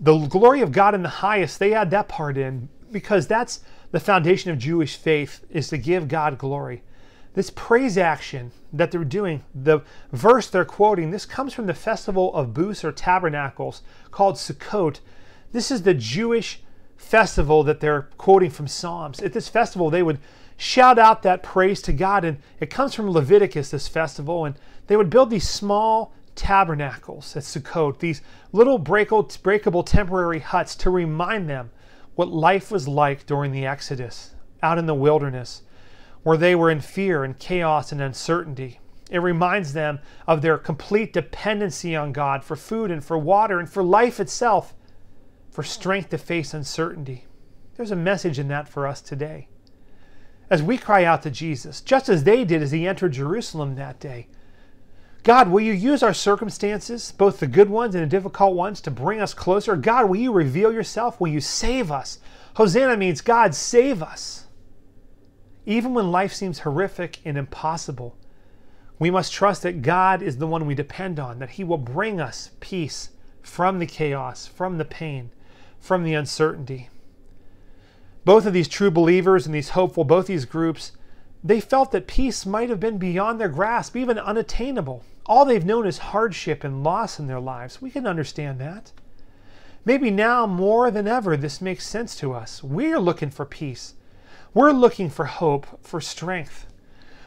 The 0.00 0.16
glory 0.26 0.60
of 0.60 0.72
God 0.72 0.94
in 0.94 1.02
the 1.02 1.08
highest, 1.08 1.58
they 1.58 1.74
add 1.74 1.90
that 1.90 2.08
part 2.08 2.36
in 2.36 2.68
because 2.90 3.26
that's 3.26 3.60
the 3.90 4.00
foundation 4.00 4.50
of 4.50 4.58
Jewish 4.58 4.96
faith 4.96 5.44
is 5.50 5.68
to 5.68 5.78
give 5.78 6.08
God 6.08 6.38
glory. 6.38 6.82
This 7.34 7.50
praise 7.50 7.98
action 7.98 8.52
that 8.72 8.90
they're 8.90 9.04
doing, 9.04 9.44
the 9.54 9.80
verse 10.12 10.48
they're 10.48 10.64
quoting, 10.64 11.10
this 11.10 11.26
comes 11.26 11.52
from 11.52 11.66
the 11.66 11.74
festival 11.74 12.34
of 12.34 12.54
booths 12.54 12.84
or 12.84 12.92
tabernacles 12.92 13.82
called 14.10 14.36
Sukkot. 14.36 15.00
This 15.52 15.70
is 15.70 15.82
the 15.82 15.94
Jewish 15.94 16.60
festival 16.96 17.62
that 17.64 17.80
they're 17.80 18.08
quoting 18.18 18.50
from 18.50 18.68
Psalms. 18.68 19.20
At 19.20 19.32
this 19.32 19.48
festival, 19.48 19.90
they 19.90 20.02
would 20.02 20.18
shout 20.56 20.98
out 20.98 21.22
that 21.22 21.42
praise 21.42 21.82
to 21.82 21.92
God. 21.92 22.24
And 22.24 22.38
it 22.60 22.70
comes 22.70 22.94
from 22.94 23.10
Leviticus, 23.10 23.70
this 23.70 23.88
festival. 23.88 24.44
And 24.44 24.56
they 24.86 24.96
would 24.96 25.10
build 25.10 25.30
these 25.30 25.48
small 25.48 26.12
tabernacles 26.34 27.36
at 27.36 27.42
Sukkot, 27.42 27.98
these 27.98 28.22
little 28.52 28.78
breakable 28.78 29.82
temporary 29.82 30.40
huts 30.40 30.76
to 30.76 30.90
remind 30.90 31.48
them 31.48 31.70
what 32.14 32.28
life 32.28 32.70
was 32.70 32.86
like 32.88 33.26
during 33.26 33.52
the 33.52 33.66
Exodus 33.66 34.34
out 34.62 34.78
in 34.78 34.86
the 34.86 34.94
wilderness, 34.94 35.62
where 36.22 36.36
they 36.36 36.54
were 36.54 36.70
in 36.70 36.80
fear 36.80 37.24
and 37.24 37.38
chaos 37.38 37.92
and 37.92 38.00
uncertainty. 38.00 38.80
It 39.10 39.18
reminds 39.18 39.72
them 39.72 40.00
of 40.26 40.40
their 40.40 40.56
complete 40.58 41.12
dependency 41.12 41.94
on 41.94 42.12
God 42.12 42.42
for 42.42 42.56
food 42.56 42.90
and 42.90 43.04
for 43.04 43.18
water 43.18 43.58
and 43.58 43.68
for 43.68 43.82
life 43.82 44.18
itself, 44.18 44.74
for 45.50 45.62
strength 45.62 46.10
to 46.10 46.18
face 46.18 46.54
uncertainty. 46.54 47.26
There's 47.76 47.90
a 47.90 47.96
message 47.96 48.38
in 48.38 48.48
that 48.48 48.68
for 48.68 48.86
us 48.86 49.00
today 49.00 49.48
as 50.50 50.62
we 50.62 50.76
cry 50.78 51.04
out 51.04 51.22
to 51.22 51.30
Jesus, 51.30 51.80
just 51.80 52.08
as 52.08 52.24
they 52.24 52.44
did 52.44 52.62
as 52.62 52.70
he 52.70 52.86
entered 52.86 53.12
Jerusalem 53.12 53.74
that 53.76 53.98
day. 53.98 54.28
God, 55.24 55.48
will 55.48 55.62
you 55.62 55.72
use 55.72 56.02
our 56.02 56.12
circumstances, 56.12 57.12
both 57.16 57.40
the 57.40 57.46
good 57.46 57.70
ones 57.70 57.94
and 57.94 58.04
the 58.04 58.08
difficult 58.08 58.54
ones, 58.54 58.82
to 58.82 58.90
bring 58.90 59.22
us 59.22 59.32
closer? 59.32 59.74
God, 59.74 60.06
will 60.06 60.16
you 60.16 60.30
reveal 60.30 60.70
yourself? 60.70 61.18
Will 61.18 61.28
you 61.28 61.40
save 61.40 61.90
us? 61.90 62.18
Hosanna 62.56 62.98
means 62.98 63.22
God, 63.22 63.54
save 63.54 64.02
us. 64.02 64.44
Even 65.64 65.94
when 65.94 66.12
life 66.12 66.34
seems 66.34 66.58
horrific 66.58 67.20
and 67.24 67.38
impossible, 67.38 68.18
we 68.98 69.10
must 69.10 69.32
trust 69.32 69.62
that 69.62 69.80
God 69.80 70.20
is 70.20 70.36
the 70.36 70.46
one 70.46 70.66
we 70.66 70.74
depend 70.74 71.18
on, 71.18 71.38
that 71.38 71.50
He 71.50 71.64
will 71.64 71.78
bring 71.78 72.20
us 72.20 72.50
peace 72.60 73.08
from 73.40 73.78
the 73.78 73.86
chaos, 73.86 74.46
from 74.46 74.76
the 74.76 74.84
pain, 74.84 75.30
from 75.80 76.04
the 76.04 76.12
uncertainty. 76.12 76.90
Both 78.26 78.44
of 78.44 78.52
these 78.52 78.68
true 78.68 78.90
believers 78.90 79.46
and 79.46 79.54
these 79.54 79.70
hopeful, 79.70 80.04
both 80.04 80.26
these 80.26 80.44
groups, 80.44 80.92
they 81.42 81.60
felt 81.60 81.92
that 81.92 82.06
peace 82.06 82.44
might 82.44 82.68
have 82.68 82.80
been 82.80 82.98
beyond 82.98 83.40
their 83.40 83.48
grasp, 83.48 83.96
even 83.96 84.18
unattainable. 84.18 85.02
All 85.26 85.44
they've 85.44 85.64
known 85.64 85.86
is 85.86 85.98
hardship 85.98 86.64
and 86.64 86.84
loss 86.84 87.18
in 87.18 87.26
their 87.26 87.40
lives. 87.40 87.80
We 87.80 87.90
can 87.90 88.06
understand 88.06 88.60
that. 88.60 88.92
Maybe 89.84 90.10
now 90.10 90.46
more 90.46 90.90
than 90.90 91.06
ever, 91.06 91.36
this 91.36 91.60
makes 91.60 91.86
sense 91.86 92.16
to 92.16 92.32
us. 92.32 92.62
We're 92.62 92.98
looking 92.98 93.30
for 93.30 93.44
peace. 93.44 93.94
We're 94.52 94.72
looking 94.72 95.10
for 95.10 95.26
hope, 95.26 95.66
for 95.82 96.00
strength. 96.00 96.66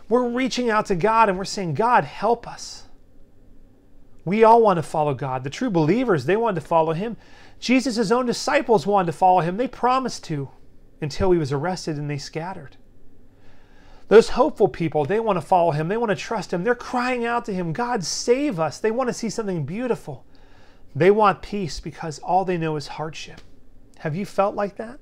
We're 0.10 0.28
reaching 0.28 0.70
out 0.70 0.86
to 0.88 0.96
God 0.96 1.30
and 1.30 1.38
we're 1.38 1.46
saying, 1.46 1.74
God, 1.74 2.04
help 2.04 2.48
us. 2.48 2.84
We 4.26 4.44
all 4.44 4.62
want 4.62 4.78
to 4.78 4.84
follow 4.84 5.14
God. 5.14 5.44
The 5.44 5.50
true 5.50 5.70
believers, 5.70 6.26
they 6.26 6.36
wanted 6.36 6.62
to 6.62 6.68
follow 6.68 6.94
Him. 6.94 7.18
Jesus' 7.60 8.12
own 8.12 8.26
disciples 8.26 8.88
wanted 8.88 9.08
to 9.08 9.18
follow 9.18 9.42
Him. 9.42 9.58
They 9.58 9.68
promised 9.68 10.24
to 10.26 10.50
until 11.02 11.32
He 11.32 11.38
was 11.38 11.52
arrested 11.52 11.98
and 11.98 12.10
they 12.10 12.18
scattered. 12.18 12.78
Those 14.08 14.30
hopeful 14.30 14.70
people, 14.70 15.04
they 15.04 15.20
want 15.20 15.38
to 15.38 15.46
follow 15.46 15.72
him. 15.72 15.88
They 15.90 15.98
want 15.98 16.12
to 16.12 16.16
trust 16.16 16.54
him. 16.54 16.64
They're 16.64 16.76
crying 16.76 17.26
out 17.26 17.46
to 17.46 17.54
him, 17.54 17.74
God, 17.74 18.04
save 18.04 18.60
us. 18.60 18.80
They 18.80 18.92
want 18.92 19.10
to 19.10 19.14
see 19.14 19.30
something 19.30 19.66
beautiful. 19.66 20.26
They 20.96 21.12
want 21.12 21.42
peace 21.42 21.80
because 21.80 22.20
all 22.20 22.46
they 22.46 22.58
know 22.58 22.78
is 22.78 22.88
hardship. 22.88 23.42
Have 24.00 24.16
you 24.16 24.26
felt 24.26 24.56
like 24.56 24.78
that? 24.78 25.00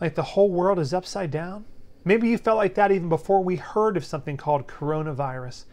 Like 0.00 0.14
the 0.14 0.22
whole 0.22 0.50
world 0.50 0.78
is 0.78 0.94
upside 0.94 1.30
down? 1.30 1.66
Maybe 2.04 2.28
you 2.28 2.38
felt 2.38 2.56
like 2.56 2.74
that 2.76 2.92
even 2.92 3.08
before 3.08 3.42
we 3.42 3.56
heard 3.56 3.96
of 3.96 4.04
something 4.04 4.36
called 4.36 4.68
coronavirus. 4.68 5.64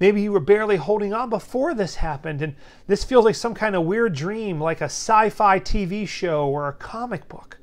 Maybe 0.00 0.22
you 0.22 0.32
were 0.32 0.40
barely 0.40 0.76
holding 0.76 1.12
on 1.12 1.28
before 1.28 1.74
this 1.74 1.96
happened, 1.96 2.40
and 2.40 2.56
this 2.86 3.04
feels 3.04 3.26
like 3.26 3.34
some 3.34 3.54
kind 3.54 3.76
of 3.76 3.84
weird 3.84 4.14
dream, 4.14 4.58
like 4.58 4.80
a 4.80 4.86
sci 4.86 5.28
fi 5.28 5.60
TV 5.60 6.08
show 6.08 6.48
or 6.48 6.66
a 6.66 6.72
comic 6.72 7.28
book. 7.28 7.58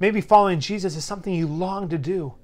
Maybe 0.00 0.20
following 0.20 0.60
Jesus 0.60 0.96
is 0.96 1.04
something 1.04 1.34
you 1.34 1.46
long 1.46 1.88
to 1.88 1.98
do. 1.98 2.34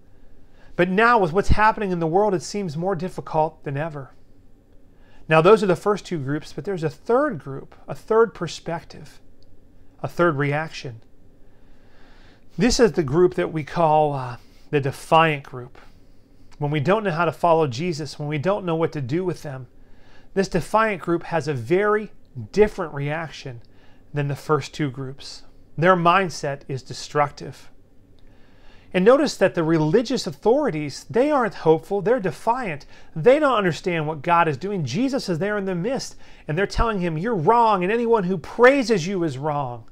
But 0.77 0.89
now, 0.89 1.19
with 1.19 1.33
what's 1.33 1.51
happening 1.51 1.93
in 1.93 2.01
the 2.01 2.07
world, 2.07 2.35
it 2.35 2.43
seems 2.43 2.77
more 2.77 2.97
difficult 2.97 3.63
than 3.63 3.77
ever. 3.77 4.13
Now, 5.29 5.41
those 5.41 5.63
are 5.63 5.67
the 5.67 5.77
first 5.77 6.05
two 6.05 6.19
groups, 6.19 6.53
but 6.53 6.65
there's 6.65 6.83
a 6.83 6.91
third 6.91 7.39
group, 7.39 7.75
a 7.87 7.95
third 7.95 8.35
perspective, 8.35 9.21
a 10.03 10.09
third 10.09 10.37
reaction. 10.37 11.01
This 12.59 12.79
is 12.79 12.93
the 12.93 13.03
group 13.03 13.35
that 13.35 13.53
we 13.53 13.65
call 13.65 14.13
uh, 14.13 14.37
the 14.71 14.81
defiant 14.81 15.45
group. 15.45 15.79
When 16.59 16.71
we 16.71 16.81
don't 16.81 17.05
know 17.05 17.11
how 17.11 17.25
to 17.25 17.33
follow 17.33 17.67
Jesus, 17.67 18.19
when 18.19 18.29
we 18.29 18.39
don't 18.39 18.65
know 18.65 18.77
what 18.77 18.93
to 18.93 19.01
do 19.01 19.25
with 19.25 19.43
them, 19.43 19.67
this 20.35 20.49
defiant 20.49 21.01
group 21.01 21.23
has 21.25 21.49
a 21.49 21.55
very 21.55 22.11
different 22.53 22.93
reaction 22.93 23.63
than 24.13 24.29
the 24.29 24.37
first 24.37 24.75
two 24.75 24.91
groups. 24.91 25.43
Their 25.77 25.97
mindset 25.97 26.63
is 26.69 26.83
destructive. 26.83 27.71
And 28.93 29.05
notice 29.05 29.37
that 29.39 29.57
the 29.57 29.65
religious 29.65 30.25
authorities, 30.25 31.05
they 31.11 31.33
aren't 31.33 31.55
hopeful, 31.55 32.01
they're 32.01 32.21
defiant. 32.21 32.87
They 33.17 33.41
don't 33.41 33.59
understand 33.59 34.07
what 34.07 34.23
God 34.23 34.47
is 34.47 34.57
doing. 34.57 34.85
Jesus 34.85 35.29
is 35.29 35.41
there 35.41 35.59
in 35.59 35.65
the 35.65 35.75
midst, 35.75 36.15
and 36.47 36.57
they're 36.57 36.67
telling 36.67 37.01
him, 37.01 37.19
You're 37.19 37.35
wrong, 37.35 37.83
and 37.83 37.93
anyone 37.93 38.23
who 38.23 38.39
praises 38.39 39.05
you 39.05 39.25
is 39.25 39.37
wrong. 39.37 39.91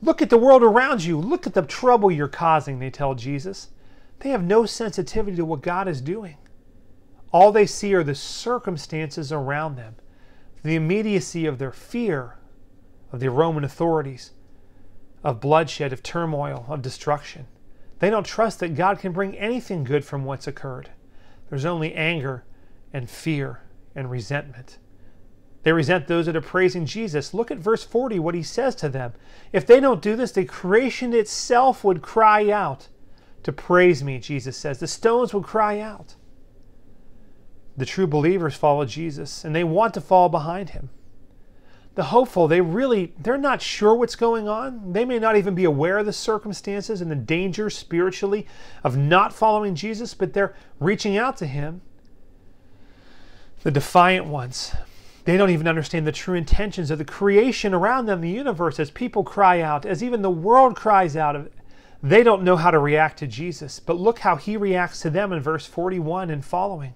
Look 0.00 0.22
at 0.22 0.30
the 0.30 0.38
world 0.38 0.62
around 0.62 1.04
you. 1.04 1.20
Look 1.20 1.46
at 1.46 1.52
the 1.52 1.62
trouble 1.62 2.10
you're 2.10 2.28
causing, 2.28 2.78
they 2.78 2.88
tell 2.88 3.14
Jesus. 3.14 3.68
They 4.20 4.30
have 4.30 4.42
no 4.42 4.64
sensitivity 4.64 5.36
to 5.36 5.44
what 5.44 5.60
God 5.60 5.86
is 5.86 6.00
doing. 6.00 6.38
All 7.30 7.52
they 7.52 7.66
see 7.66 7.94
are 7.94 8.04
the 8.04 8.14
circumstances 8.14 9.32
around 9.32 9.76
them, 9.76 9.96
the 10.62 10.76
immediacy 10.76 11.44
of 11.44 11.58
their 11.58 11.72
fear 11.72 12.38
of 13.12 13.20
the 13.20 13.30
Roman 13.30 13.64
authorities 13.64 14.30
of 15.24 15.40
bloodshed, 15.40 15.92
of 15.92 16.02
turmoil, 16.02 16.66
of 16.68 16.82
destruction. 16.82 17.46
They 17.98 18.10
don't 18.10 18.26
trust 18.26 18.60
that 18.60 18.74
God 18.74 18.98
can 18.98 19.12
bring 19.12 19.36
anything 19.36 19.82
good 19.82 20.04
from 20.04 20.24
what's 20.24 20.46
occurred. 20.46 20.90
There's 21.48 21.64
only 21.64 21.94
anger 21.94 22.44
and 22.92 23.08
fear 23.08 23.62
and 23.94 24.10
resentment. 24.10 24.78
They 25.62 25.72
resent 25.72 26.06
those 26.06 26.26
that 26.26 26.36
are 26.36 26.42
praising 26.42 26.84
Jesus. 26.84 27.32
Look 27.32 27.50
at 27.50 27.56
verse 27.56 27.82
40, 27.82 28.18
what 28.18 28.34
he 28.34 28.42
says 28.42 28.74
to 28.76 28.90
them. 28.90 29.14
If 29.50 29.66
they 29.66 29.80
don't 29.80 30.02
do 30.02 30.14
this, 30.14 30.32
the 30.32 30.44
creation 30.44 31.14
itself 31.14 31.82
would 31.82 32.02
cry 32.02 32.50
out 32.50 32.88
to 33.44 33.52
praise 33.52 34.04
me, 34.04 34.18
Jesus 34.18 34.58
says. 34.58 34.78
The 34.78 34.86
stones 34.86 35.32
would 35.32 35.44
cry 35.44 35.80
out. 35.80 36.16
The 37.78 37.86
true 37.86 38.06
believers 38.06 38.54
follow 38.54 38.84
Jesus, 38.84 39.42
and 39.42 39.56
they 39.56 39.64
want 39.64 39.94
to 39.94 40.00
fall 40.02 40.28
behind 40.28 40.70
him 40.70 40.90
the 41.94 42.04
hopeful 42.04 42.48
they 42.48 42.60
really 42.60 43.12
they're 43.18 43.38
not 43.38 43.62
sure 43.62 43.94
what's 43.94 44.16
going 44.16 44.48
on. 44.48 44.92
They 44.92 45.04
may 45.04 45.18
not 45.18 45.36
even 45.36 45.54
be 45.54 45.64
aware 45.64 45.98
of 45.98 46.06
the 46.06 46.12
circumstances 46.12 47.00
and 47.00 47.10
the 47.10 47.16
danger 47.16 47.70
spiritually 47.70 48.46
of 48.82 48.96
not 48.96 49.32
following 49.32 49.74
jesus 49.74 50.14
but 50.14 50.32
they're 50.32 50.54
reaching 50.80 51.16
out 51.16 51.36
to 51.38 51.46
him. 51.46 51.82
The 53.62 53.70
defiant 53.70 54.26
ones. 54.26 54.74
They 55.24 55.38
don't 55.38 55.50
even 55.50 55.68
understand 55.68 56.06
the 56.06 56.12
true 56.12 56.34
intentions 56.34 56.90
of 56.90 56.98
the 56.98 57.04
creation 57.04 57.72
around 57.72 58.06
them 58.06 58.20
the 58.20 58.28
universe 58.28 58.78
as 58.80 58.90
people 58.90 59.22
cry 59.22 59.60
out 59.60 59.86
as 59.86 60.02
even 60.02 60.22
the 60.22 60.30
world 60.30 60.76
cries 60.76 61.16
out 61.16 61.50
they 62.02 62.22
don't 62.22 62.42
know 62.42 62.56
how 62.56 62.70
to 62.70 62.78
react 62.78 63.20
to 63.20 63.26
jesus. 63.26 63.78
But 63.78 63.98
look 63.98 64.18
how 64.18 64.36
he 64.36 64.56
reacts 64.56 65.00
to 65.00 65.10
them 65.10 65.32
in 65.32 65.40
verse 65.40 65.64
41 65.64 66.28
and 66.28 66.44
following. 66.44 66.92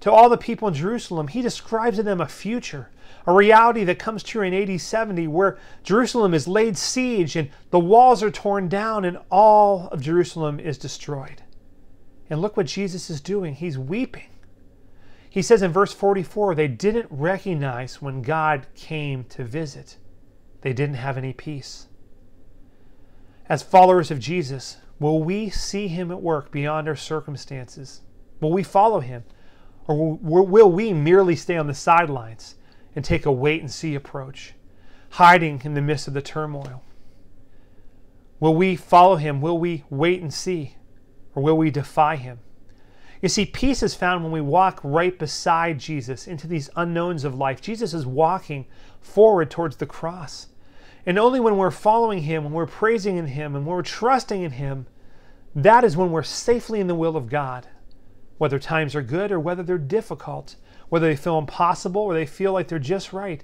To 0.00 0.10
all 0.10 0.28
the 0.28 0.36
people 0.36 0.66
in 0.66 0.74
jerusalem 0.74 1.28
he 1.28 1.42
describes 1.42 1.98
to 1.98 2.02
them 2.02 2.20
a 2.20 2.26
future 2.26 2.90
a 3.30 3.34
reality 3.34 3.84
that 3.84 3.98
comes 3.98 4.22
true 4.22 4.42
in 4.42 4.52
AD 4.52 4.80
70 4.80 5.28
where 5.28 5.56
Jerusalem 5.84 6.34
is 6.34 6.48
laid 6.48 6.76
siege 6.76 7.36
and 7.36 7.48
the 7.70 7.78
walls 7.78 8.22
are 8.22 8.30
torn 8.30 8.68
down 8.68 9.04
and 9.04 9.18
all 9.30 9.88
of 9.88 10.00
Jerusalem 10.02 10.58
is 10.58 10.76
destroyed. 10.76 11.42
And 12.28 12.40
look 12.40 12.56
what 12.56 12.66
Jesus 12.66 13.08
is 13.08 13.20
doing. 13.20 13.54
He's 13.54 13.78
weeping. 13.78 14.28
He 15.28 15.42
says 15.42 15.62
in 15.62 15.70
verse 15.70 15.92
44 15.92 16.56
they 16.56 16.66
didn't 16.66 17.06
recognize 17.08 18.02
when 18.02 18.20
God 18.20 18.66
came 18.74 19.22
to 19.24 19.44
visit, 19.44 19.96
they 20.62 20.72
didn't 20.72 20.96
have 20.96 21.16
any 21.16 21.32
peace. 21.32 21.86
As 23.48 23.62
followers 23.62 24.10
of 24.10 24.18
Jesus, 24.18 24.78
will 24.98 25.22
we 25.22 25.50
see 25.50 25.86
him 25.86 26.10
at 26.10 26.20
work 26.20 26.50
beyond 26.50 26.88
our 26.88 26.96
circumstances? 26.96 28.00
Will 28.40 28.52
we 28.52 28.64
follow 28.64 28.98
him? 28.98 29.22
Or 29.86 30.16
will 30.16 30.70
we 30.70 30.92
merely 30.92 31.36
stay 31.36 31.56
on 31.56 31.68
the 31.68 31.74
sidelines? 31.74 32.56
And 32.94 33.04
take 33.04 33.26
a 33.26 33.32
wait 33.32 33.60
and 33.60 33.70
see 33.70 33.94
approach, 33.94 34.54
hiding 35.10 35.62
in 35.64 35.74
the 35.74 35.82
midst 35.82 36.08
of 36.08 36.14
the 36.14 36.22
turmoil? 36.22 36.82
Will 38.40 38.54
we 38.54 38.74
follow 38.74 39.16
him? 39.16 39.40
Will 39.40 39.58
we 39.58 39.84
wait 39.90 40.22
and 40.22 40.32
see? 40.32 40.76
Or 41.34 41.42
will 41.42 41.56
we 41.56 41.70
defy 41.70 42.16
him? 42.16 42.40
You 43.22 43.28
see, 43.28 43.44
peace 43.44 43.82
is 43.82 43.94
found 43.94 44.24
when 44.24 44.32
we 44.32 44.40
walk 44.40 44.80
right 44.82 45.16
beside 45.18 45.78
Jesus 45.78 46.26
into 46.26 46.46
these 46.46 46.70
unknowns 46.74 47.24
of 47.24 47.34
life. 47.34 47.60
Jesus 47.60 47.92
is 47.92 48.06
walking 48.06 48.66
forward 49.00 49.50
towards 49.50 49.76
the 49.76 49.86
cross. 49.86 50.46
And 51.04 51.18
only 51.18 51.38
when 51.38 51.58
we're 51.58 51.70
following 51.70 52.22
him, 52.22 52.44
when 52.44 52.52
we're 52.54 52.66
praising 52.66 53.18
in 53.18 53.26
him, 53.26 53.54
and 53.54 53.66
when 53.66 53.76
we're 53.76 53.82
trusting 53.82 54.42
in 54.42 54.52
him, 54.52 54.86
that 55.54 55.84
is 55.84 55.96
when 55.96 56.10
we're 56.10 56.22
safely 56.22 56.80
in 56.80 56.86
the 56.86 56.94
will 56.94 57.16
of 57.16 57.28
God, 57.28 57.66
whether 58.38 58.58
times 58.58 58.94
are 58.94 59.02
good 59.02 59.30
or 59.30 59.40
whether 59.40 59.62
they're 59.62 59.78
difficult 59.78 60.56
whether 60.90 61.08
they 61.08 61.16
feel 61.16 61.38
impossible 61.38 62.02
or 62.02 62.12
they 62.12 62.26
feel 62.26 62.52
like 62.52 62.68
they're 62.68 62.78
just 62.78 63.14
right. 63.14 63.42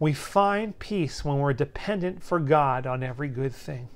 We 0.00 0.12
find 0.12 0.78
peace 0.78 1.24
when 1.24 1.38
we're 1.38 1.52
dependent 1.52 2.24
for 2.24 2.40
God 2.40 2.86
on 2.86 3.04
every 3.04 3.28
good 3.28 3.54
thing. 3.54 3.88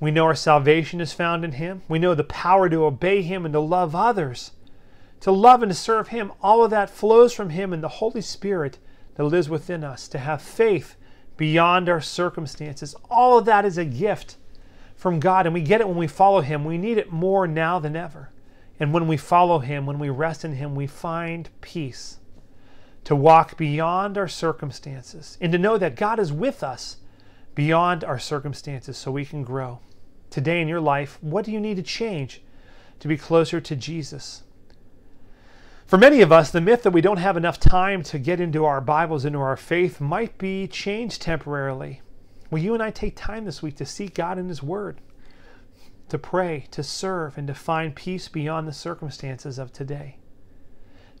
We 0.00 0.10
know 0.10 0.24
our 0.24 0.34
salvation 0.34 1.00
is 1.00 1.12
found 1.12 1.44
in 1.44 1.52
Him. 1.52 1.82
We 1.88 1.98
know 1.98 2.14
the 2.14 2.24
power 2.24 2.68
to 2.68 2.84
obey 2.84 3.22
Him 3.22 3.44
and 3.44 3.52
to 3.52 3.60
love 3.60 3.94
others. 3.94 4.52
To 5.20 5.32
love 5.32 5.62
and 5.62 5.70
to 5.70 5.74
serve 5.74 6.08
Him, 6.08 6.32
all 6.40 6.64
of 6.64 6.70
that 6.70 6.90
flows 6.90 7.32
from 7.32 7.50
Him 7.50 7.72
and 7.72 7.82
the 7.82 7.88
Holy 7.88 8.20
Spirit 8.20 8.78
that 9.16 9.24
lives 9.24 9.48
within 9.48 9.82
us. 9.82 10.06
To 10.08 10.18
have 10.18 10.40
faith 10.40 10.94
beyond 11.36 11.88
our 11.88 12.00
circumstances, 12.00 12.94
all 13.10 13.38
of 13.38 13.44
that 13.46 13.64
is 13.64 13.76
a 13.76 13.84
gift 13.84 14.36
from 14.94 15.18
God, 15.18 15.46
and 15.46 15.54
we 15.54 15.62
get 15.62 15.80
it 15.80 15.88
when 15.88 15.96
we 15.96 16.06
follow 16.06 16.40
Him. 16.40 16.64
We 16.64 16.78
need 16.78 16.98
it 16.98 17.12
more 17.12 17.48
now 17.48 17.80
than 17.80 17.96
ever. 17.96 18.30
And 18.80 18.92
when 18.92 19.08
we 19.08 19.16
follow 19.16 19.58
Him, 19.58 19.86
when 19.86 19.98
we 19.98 20.08
rest 20.08 20.44
in 20.44 20.54
Him, 20.54 20.74
we 20.74 20.86
find 20.86 21.50
peace 21.60 22.18
to 23.04 23.16
walk 23.16 23.56
beyond 23.56 24.18
our 24.18 24.28
circumstances 24.28 25.38
and 25.40 25.50
to 25.52 25.58
know 25.58 25.78
that 25.78 25.96
God 25.96 26.18
is 26.18 26.32
with 26.32 26.62
us 26.62 26.98
beyond 27.54 28.04
our 28.04 28.18
circumstances 28.18 28.96
so 28.96 29.10
we 29.10 29.24
can 29.24 29.42
grow. 29.42 29.80
Today 30.30 30.60
in 30.60 30.68
your 30.68 30.80
life, 30.80 31.18
what 31.22 31.44
do 31.44 31.50
you 31.50 31.58
need 31.58 31.76
to 31.76 31.82
change 31.82 32.42
to 33.00 33.08
be 33.08 33.16
closer 33.16 33.60
to 33.60 33.74
Jesus? 33.74 34.42
For 35.86 35.96
many 35.96 36.20
of 36.20 36.30
us, 36.30 36.50
the 36.50 36.60
myth 36.60 36.82
that 36.82 36.92
we 36.92 37.00
don't 37.00 37.16
have 37.16 37.38
enough 37.38 37.58
time 37.58 38.02
to 38.02 38.18
get 38.18 38.40
into 38.40 38.66
our 38.66 38.82
Bibles, 38.82 39.24
into 39.24 39.40
our 39.40 39.56
faith, 39.56 40.02
might 40.02 40.36
be 40.36 40.68
changed 40.68 41.22
temporarily. 41.22 42.02
Will 42.50 42.58
you 42.58 42.74
and 42.74 42.82
I 42.82 42.90
take 42.90 43.16
time 43.16 43.46
this 43.46 43.62
week 43.62 43.76
to 43.76 43.86
seek 43.86 44.14
God 44.14 44.38
in 44.38 44.48
His 44.48 44.62
Word, 44.62 45.00
to 46.08 46.18
pray, 46.18 46.66
to 46.70 46.82
serve, 46.82 47.38
and 47.38 47.46
to 47.46 47.54
find 47.54 47.94
peace 47.94 48.28
beyond 48.28 48.66
the 48.66 48.72
circumstances 48.72 49.58
of 49.58 49.72
today? 49.72 50.18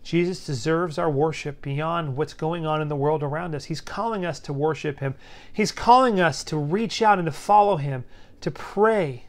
Jesus 0.02 0.46
deserves 0.46 0.98
our 0.98 1.10
worship 1.10 1.60
beyond 1.60 2.16
what's 2.16 2.34
going 2.34 2.64
on 2.64 2.80
in 2.80 2.88
the 2.88 2.96
world 2.96 3.22
around 3.22 3.54
us. 3.54 3.66
He's 3.66 3.80
calling 3.80 4.24
us 4.24 4.40
to 4.40 4.52
worship 4.52 5.00
Him. 5.00 5.14
He's 5.52 5.72
calling 5.72 6.20
us 6.20 6.42
to 6.44 6.56
reach 6.56 7.02
out 7.02 7.18
and 7.18 7.26
to 7.26 7.32
follow 7.32 7.76
Him, 7.76 8.04
to 8.40 8.50
pray, 8.50 9.26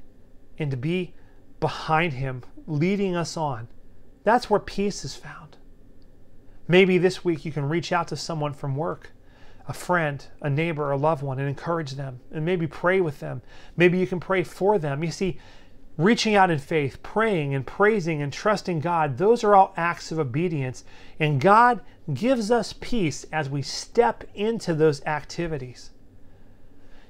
and 0.57 0.71
to 0.71 0.77
be 0.77 1.13
behind 1.59 2.13
Him, 2.13 2.43
leading 2.67 3.15
us 3.15 3.35
on 3.35 3.67
that's 4.23 4.49
where 4.49 4.59
peace 4.59 5.03
is 5.05 5.15
found. 5.15 5.57
Maybe 6.67 6.97
this 6.97 7.25
week 7.25 7.45
you 7.45 7.51
can 7.51 7.67
reach 7.67 7.91
out 7.91 8.07
to 8.09 8.15
someone 8.15 8.53
from 8.53 8.75
work, 8.75 9.11
a 9.69 9.73
friend, 9.73 10.25
a 10.41 10.49
neighbor, 10.49 10.83
or 10.83 10.91
a 10.91 10.97
loved 10.97 11.21
one, 11.21 11.37
and 11.39 11.47
encourage 11.47 11.91
them, 11.91 12.19
and 12.31 12.43
maybe 12.43 12.65
pray 12.65 12.99
with 12.99 13.19
them. 13.19 13.43
Maybe 13.77 13.99
you 13.99 14.07
can 14.07 14.19
pray 14.19 14.43
for 14.43 14.79
them. 14.79 15.03
You 15.03 15.11
see, 15.11 15.37
reaching 15.95 16.33
out 16.33 16.49
in 16.49 16.57
faith, 16.57 17.03
praying 17.03 17.53
and 17.53 17.67
praising 17.67 18.19
and 18.19 18.33
trusting 18.33 18.79
God, 18.79 19.19
those 19.19 19.43
are 19.43 19.55
all 19.55 19.73
acts 19.77 20.11
of 20.11 20.17
obedience. 20.17 20.83
And 21.19 21.39
God 21.39 21.81
gives 22.11 22.49
us 22.49 22.73
peace 22.73 23.27
as 23.31 23.47
we 23.47 23.61
step 23.61 24.23
into 24.33 24.73
those 24.73 25.05
activities. 25.05 25.91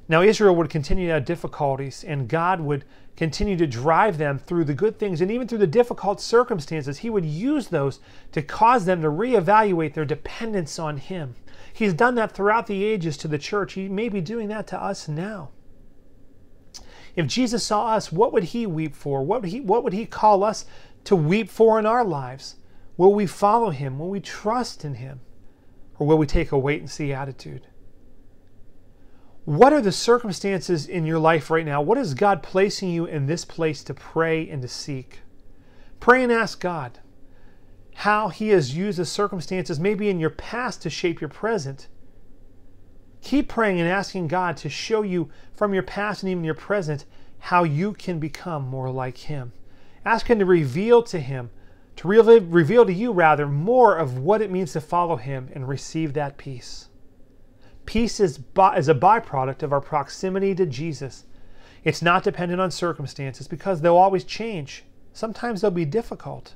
Now, 0.10 0.22
Israel 0.22 0.56
would 0.56 0.70
continue 0.70 1.08
to 1.08 1.14
have 1.14 1.26
difficulties, 1.26 2.04
and 2.04 2.28
God 2.28 2.60
would 2.60 2.84
continue 3.16 3.56
to 3.56 3.68
drive 3.68 4.18
them 4.18 4.38
through 4.38 4.66
the 4.66 4.74
good 4.74 5.00
things 5.00 5.22
and 5.22 5.32
even 5.32 5.48
through 5.48 5.60
the 5.60 5.68
difficult 5.68 6.20
circumstances. 6.20 6.98
He 6.98 7.10
would 7.10 7.26
use 7.26 7.68
those 7.68 8.02
to 8.34 8.42
cause 8.42 8.84
them 8.84 9.02
to 9.02 9.08
reevaluate 9.08 9.94
their 9.94 10.04
dependence 10.04 10.78
on 10.78 10.98
Him. 10.98 11.36
He's 11.74 11.94
done 11.94 12.16
that 12.16 12.32
throughout 12.32 12.68
the 12.68 12.84
ages 12.84 13.18
to 13.18 13.28
the 13.28 13.38
church. 13.38 13.74
He 13.74 13.88
may 13.88 14.10
be 14.10 14.22
doing 14.22 14.48
that 14.50 14.68
to 14.68 14.82
us 14.82 15.08
now. 15.08 15.52
If 17.16 17.28
Jesus 17.28 17.66
saw 17.66 17.88
us, 17.88 18.12
what 18.12 18.32
would 18.34 18.46
He 18.46 18.66
weep 18.66 18.96
for? 18.96 19.24
What 19.24 19.42
would 19.42 19.52
He, 19.52 19.62
what 19.62 19.84
would 19.84 19.94
he 19.94 20.06
call 20.06 20.44
us 20.44 20.66
to 21.06 21.16
weep 21.16 21.50
for 21.50 21.80
in 21.80 21.86
our 21.86 22.06
lives? 22.06 22.56
Will 22.98 23.14
we 23.14 23.26
follow 23.26 23.70
Him? 23.70 24.00
Will 24.00 24.10
we 24.10 24.20
trust 24.20 24.86
in 24.86 24.96
Him? 24.96 25.22
Or 25.98 26.08
will 26.08 26.18
we 26.18 26.26
take 26.26 26.52
a 26.52 26.58
wait 26.58 26.80
and 26.80 26.90
see 26.90 27.12
attitude? 27.12 27.68
What 29.46 29.74
are 29.74 29.82
the 29.82 29.92
circumstances 29.92 30.86
in 30.88 31.06
your 31.06 31.20
life 31.20 31.50
right 31.50 31.66
now? 31.66 31.82
What 31.82 31.98
is 31.98 32.14
God 32.14 32.44
placing 32.44 32.90
you 32.90 33.06
in 33.06 33.26
this 33.26 33.46
place 33.46 33.84
to 33.86 33.94
pray 33.94 34.48
and 34.48 34.62
to 34.62 34.68
seek? 34.68 35.20
Pray 36.00 36.24
and 36.24 36.32
ask 36.32 36.60
God 36.60 37.00
how 38.00 38.30
He 38.30 38.48
has 38.48 38.78
used 38.78 38.98
the 38.98 39.04
circumstances, 39.04 39.78
maybe 39.78 40.10
in 40.10 40.22
your 40.22 40.30
past, 40.30 40.82
to 40.84 40.90
shape 40.90 41.20
your 41.20 41.30
present. 41.30 41.90
Keep 43.22 43.50
praying 43.50 43.78
and 43.78 43.90
asking 43.90 44.30
God 44.30 44.56
to 44.58 44.70
show 44.70 45.02
you 45.02 45.30
from 45.52 45.74
your 45.74 45.84
past 45.84 46.24
and 46.24 46.32
even 46.32 46.46
your 46.46 46.54
present 46.54 47.04
how 47.40 47.66
you 47.66 47.92
can 47.92 48.18
become 48.18 48.66
more 48.66 48.90
like 48.90 49.18
Him. 49.18 49.52
Ask 50.06 50.28
Him 50.28 50.40
to 50.40 50.46
reveal 50.46 51.04
to 51.04 51.20
Him, 51.20 51.50
to 51.98 52.08
reveal 52.08 52.86
to 52.86 52.94
you 52.94 53.12
rather, 53.12 53.48
more 53.48 53.98
of 53.98 54.18
what 54.18 54.42
it 54.42 54.50
means 54.50 54.72
to 54.72 54.80
follow 54.80 55.18
Him 55.18 55.50
and 55.54 55.68
receive 55.68 56.14
that 56.14 56.38
peace. 56.38 56.88
Peace 57.86 58.22
is, 58.22 58.40
is 58.78 58.88
a 58.88 58.96
byproduct 58.96 59.62
of 59.62 59.74
our 59.74 59.82
proximity 59.82 60.56
to 60.56 60.66
Jesus. 60.66 61.26
It's 61.84 62.02
not 62.02 62.24
dependent 62.24 62.62
on 62.62 62.72
circumstances 62.72 63.50
because 63.50 63.82
they'll 63.82 63.98
always 63.98 64.24
change. 64.24 64.86
Sometimes 65.12 65.60
they'll 65.60 65.70
be 65.70 65.84
difficult. 65.84 66.54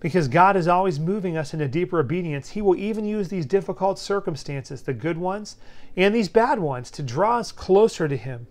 Because 0.00 0.28
God 0.28 0.56
is 0.56 0.68
always 0.68 1.00
moving 1.00 1.36
us 1.36 1.52
into 1.52 1.66
deeper 1.66 1.98
obedience, 1.98 2.50
He 2.50 2.62
will 2.62 2.76
even 2.76 3.04
use 3.04 3.28
these 3.28 3.46
difficult 3.46 3.98
circumstances, 3.98 4.82
the 4.82 4.92
good 4.92 5.18
ones 5.18 5.56
and 5.96 6.14
these 6.14 6.28
bad 6.28 6.60
ones, 6.60 6.90
to 6.92 7.02
draw 7.02 7.38
us 7.38 7.50
closer 7.50 8.06
to 8.06 8.16
Him. 8.16 8.46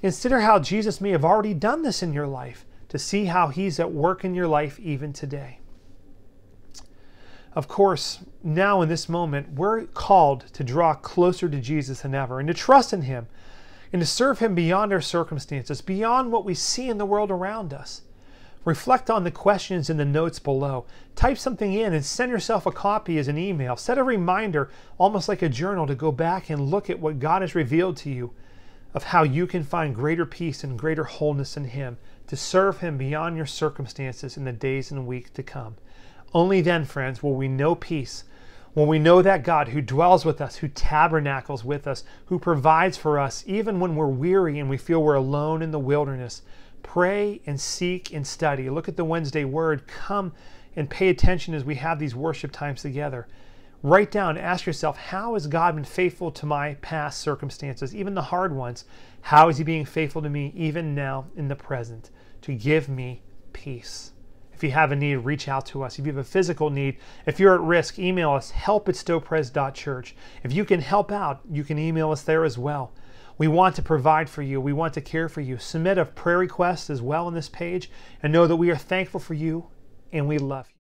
Consider 0.00 0.40
how 0.40 0.58
Jesus 0.60 1.00
may 1.00 1.10
have 1.10 1.24
already 1.24 1.54
done 1.54 1.82
this 1.82 2.02
in 2.02 2.12
your 2.12 2.26
life 2.26 2.64
to 2.88 2.98
see 2.98 3.26
how 3.26 3.48
He's 3.48 3.80
at 3.80 3.92
work 3.92 4.24
in 4.24 4.34
your 4.34 4.46
life 4.46 4.78
even 4.78 5.12
today. 5.12 5.58
Of 7.52 7.66
course, 7.66 8.20
now 8.44 8.80
in 8.80 8.88
this 8.88 9.08
moment, 9.08 9.54
we're 9.54 9.86
called 9.86 10.46
to 10.52 10.62
draw 10.62 10.94
closer 10.94 11.48
to 11.48 11.60
Jesus 11.60 12.02
than 12.02 12.14
ever 12.14 12.38
and 12.38 12.46
to 12.46 12.54
trust 12.54 12.92
in 12.92 13.02
Him 13.02 13.26
and 13.92 14.00
to 14.00 14.06
serve 14.06 14.38
Him 14.38 14.54
beyond 14.54 14.92
our 14.92 15.00
circumstances, 15.00 15.80
beyond 15.80 16.30
what 16.30 16.44
we 16.44 16.54
see 16.54 16.88
in 16.88 16.98
the 16.98 17.06
world 17.06 17.30
around 17.30 17.74
us. 17.74 18.02
Reflect 18.64 19.08
on 19.08 19.24
the 19.24 19.30
questions 19.30 19.88
in 19.88 19.96
the 19.96 20.04
notes 20.04 20.38
below. 20.38 20.84
Type 21.16 21.38
something 21.38 21.72
in 21.72 21.94
and 21.94 22.04
send 22.04 22.30
yourself 22.30 22.66
a 22.66 22.72
copy 22.72 23.18
as 23.18 23.26
an 23.26 23.38
email. 23.38 23.76
Set 23.76 23.96
a 23.96 24.02
reminder, 24.02 24.70
almost 24.98 25.28
like 25.28 25.40
a 25.40 25.48
journal, 25.48 25.86
to 25.86 25.94
go 25.94 26.12
back 26.12 26.50
and 26.50 26.70
look 26.70 26.90
at 26.90 27.00
what 27.00 27.18
God 27.18 27.40
has 27.40 27.54
revealed 27.54 27.96
to 27.98 28.10
you 28.10 28.32
of 28.92 29.04
how 29.04 29.22
you 29.22 29.46
can 29.46 29.62
find 29.62 29.94
greater 29.94 30.26
peace 30.26 30.64
and 30.64 30.78
greater 30.78 31.04
wholeness 31.04 31.56
in 31.56 31.64
Him, 31.64 31.96
to 32.26 32.36
serve 32.36 32.80
Him 32.80 32.98
beyond 32.98 33.36
your 33.36 33.46
circumstances 33.46 34.36
in 34.36 34.44
the 34.44 34.52
days 34.52 34.90
and 34.90 35.06
weeks 35.06 35.30
to 35.30 35.42
come. 35.42 35.76
Only 36.34 36.60
then, 36.60 36.84
friends, 36.84 37.22
will 37.22 37.34
we 37.34 37.48
know 37.48 37.74
peace. 37.74 38.24
When 38.72 38.86
we 38.86 38.98
know 38.98 39.20
that 39.22 39.42
God 39.42 39.68
who 39.68 39.80
dwells 39.80 40.24
with 40.24 40.40
us, 40.40 40.56
who 40.56 40.68
tabernacles 40.68 41.64
with 41.64 41.86
us, 41.86 42.04
who 42.26 42.38
provides 42.38 42.96
for 42.96 43.18
us, 43.18 43.42
even 43.46 43.80
when 43.80 43.96
we're 43.96 44.06
weary 44.06 44.58
and 44.58 44.70
we 44.70 44.76
feel 44.76 45.02
we're 45.02 45.14
alone 45.14 45.60
in 45.60 45.72
the 45.72 45.78
wilderness, 45.78 46.42
pray 46.92 47.40
and 47.46 47.60
seek 47.60 48.12
and 48.12 48.26
study. 48.26 48.68
Look 48.68 48.88
at 48.88 48.96
the 48.96 49.04
Wednesday 49.04 49.44
word. 49.44 49.86
Come 49.86 50.32
and 50.74 50.90
pay 50.90 51.08
attention 51.08 51.54
as 51.54 51.62
we 51.62 51.76
have 51.76 52.00
these 52.00 52.16
worship 52.16 52.50
times 52.50 52.82
together. 52.82 53.28
Write 53.84 54.10
down, 54.10 54.36
ask 54.36 54.66
yourself, 54.66 54.96
how 54.98 55.34
has 55.34 55.46
God 55.46 55.76
been 55.76 55.84
faithful 55.84 56.32
to 56.32 56.46
my 56.46 56.74
past 56.82 57.20
circumstances, 57.20 57.94
even 57.94 58.14
the 58.14 58.22
hard 58.22 58.52
ones? 58.52 58.86
How 59.20 59.48
is 59.48 59.58
He 59.58 59.62
being 59.62 59.84
faithful 59.84 60.20
to 60.20 60.28
me, 60.28 60.52
even 60.56 60.92
now 60.92 61.26
in 61.36 61.46
the 61.46 61.54
present, 61.54 62.10
to 62.42 62.54
give 62.54 62.88
me 62.88 63.22
peace? 63.52 64.10
If 64.52 64.64
you 64.64 64.72
have 64.72 64.90
a 64.90 64.96
need, 64.96 65.16
reach 65.18 65.46
out 65.46 65.66
to 65.66 65.84
us. 65.84 65.96
If 65.96 66.06
you 66.06 66.12
have 66.12 66.20
a 66.20 66.24
physical 66.24 66.70
need, 66.70 66.96
if 67.24 67.38
you're 67.38 67.54
at 67.54 67.60
risk, 67.60 68.00
email 68.00 68.32
us 68.32 68.50
help 68.50 68.88
at 68.88 68.96
stowpres.church. 68.96 70.16
If 70.42 70.52
you 70.52 70.64
can 70.64 70.80
help 70.80 71.12
out, 71.12 71.40
you 71.48 71.62
can 71.62 71.78
email 71.78 72.10
us 72.10 72.22
there 72.22 72.44
as 72.44 72.58
well. 72.58 72.92
We 73.40 73.48
want 73.48 73.74
to 73.76 73.82
provide 73.82 74.28
for 74.28 74.42
you. 74.42 74.60
We 74.60 74.74
want 74.74 74.92
to 74.92 75.00
care 75.00 75.26
for 75.26 75.40
you. 75.40 75.56
Submit 75.56 75.96
a 75.96 76.04
prayer 76.04 76.36
request 76.36 76.90
as 76.90 77.00
well 77.00 77.26
on 77.26 77.32
this 77.32 77.48
page 77.48 77.90
and 78.22 78.34
know 78.34 78.46
that 78.46 78.56
we 78.56 78.70
are 78.70 78.76
thankful 78.76 79.18
for 79.18 79.32
you 79.32 79.68
and 80.12 80.28
we 80.28 80.36
love 80.36 80.68
you. 80.68 80.79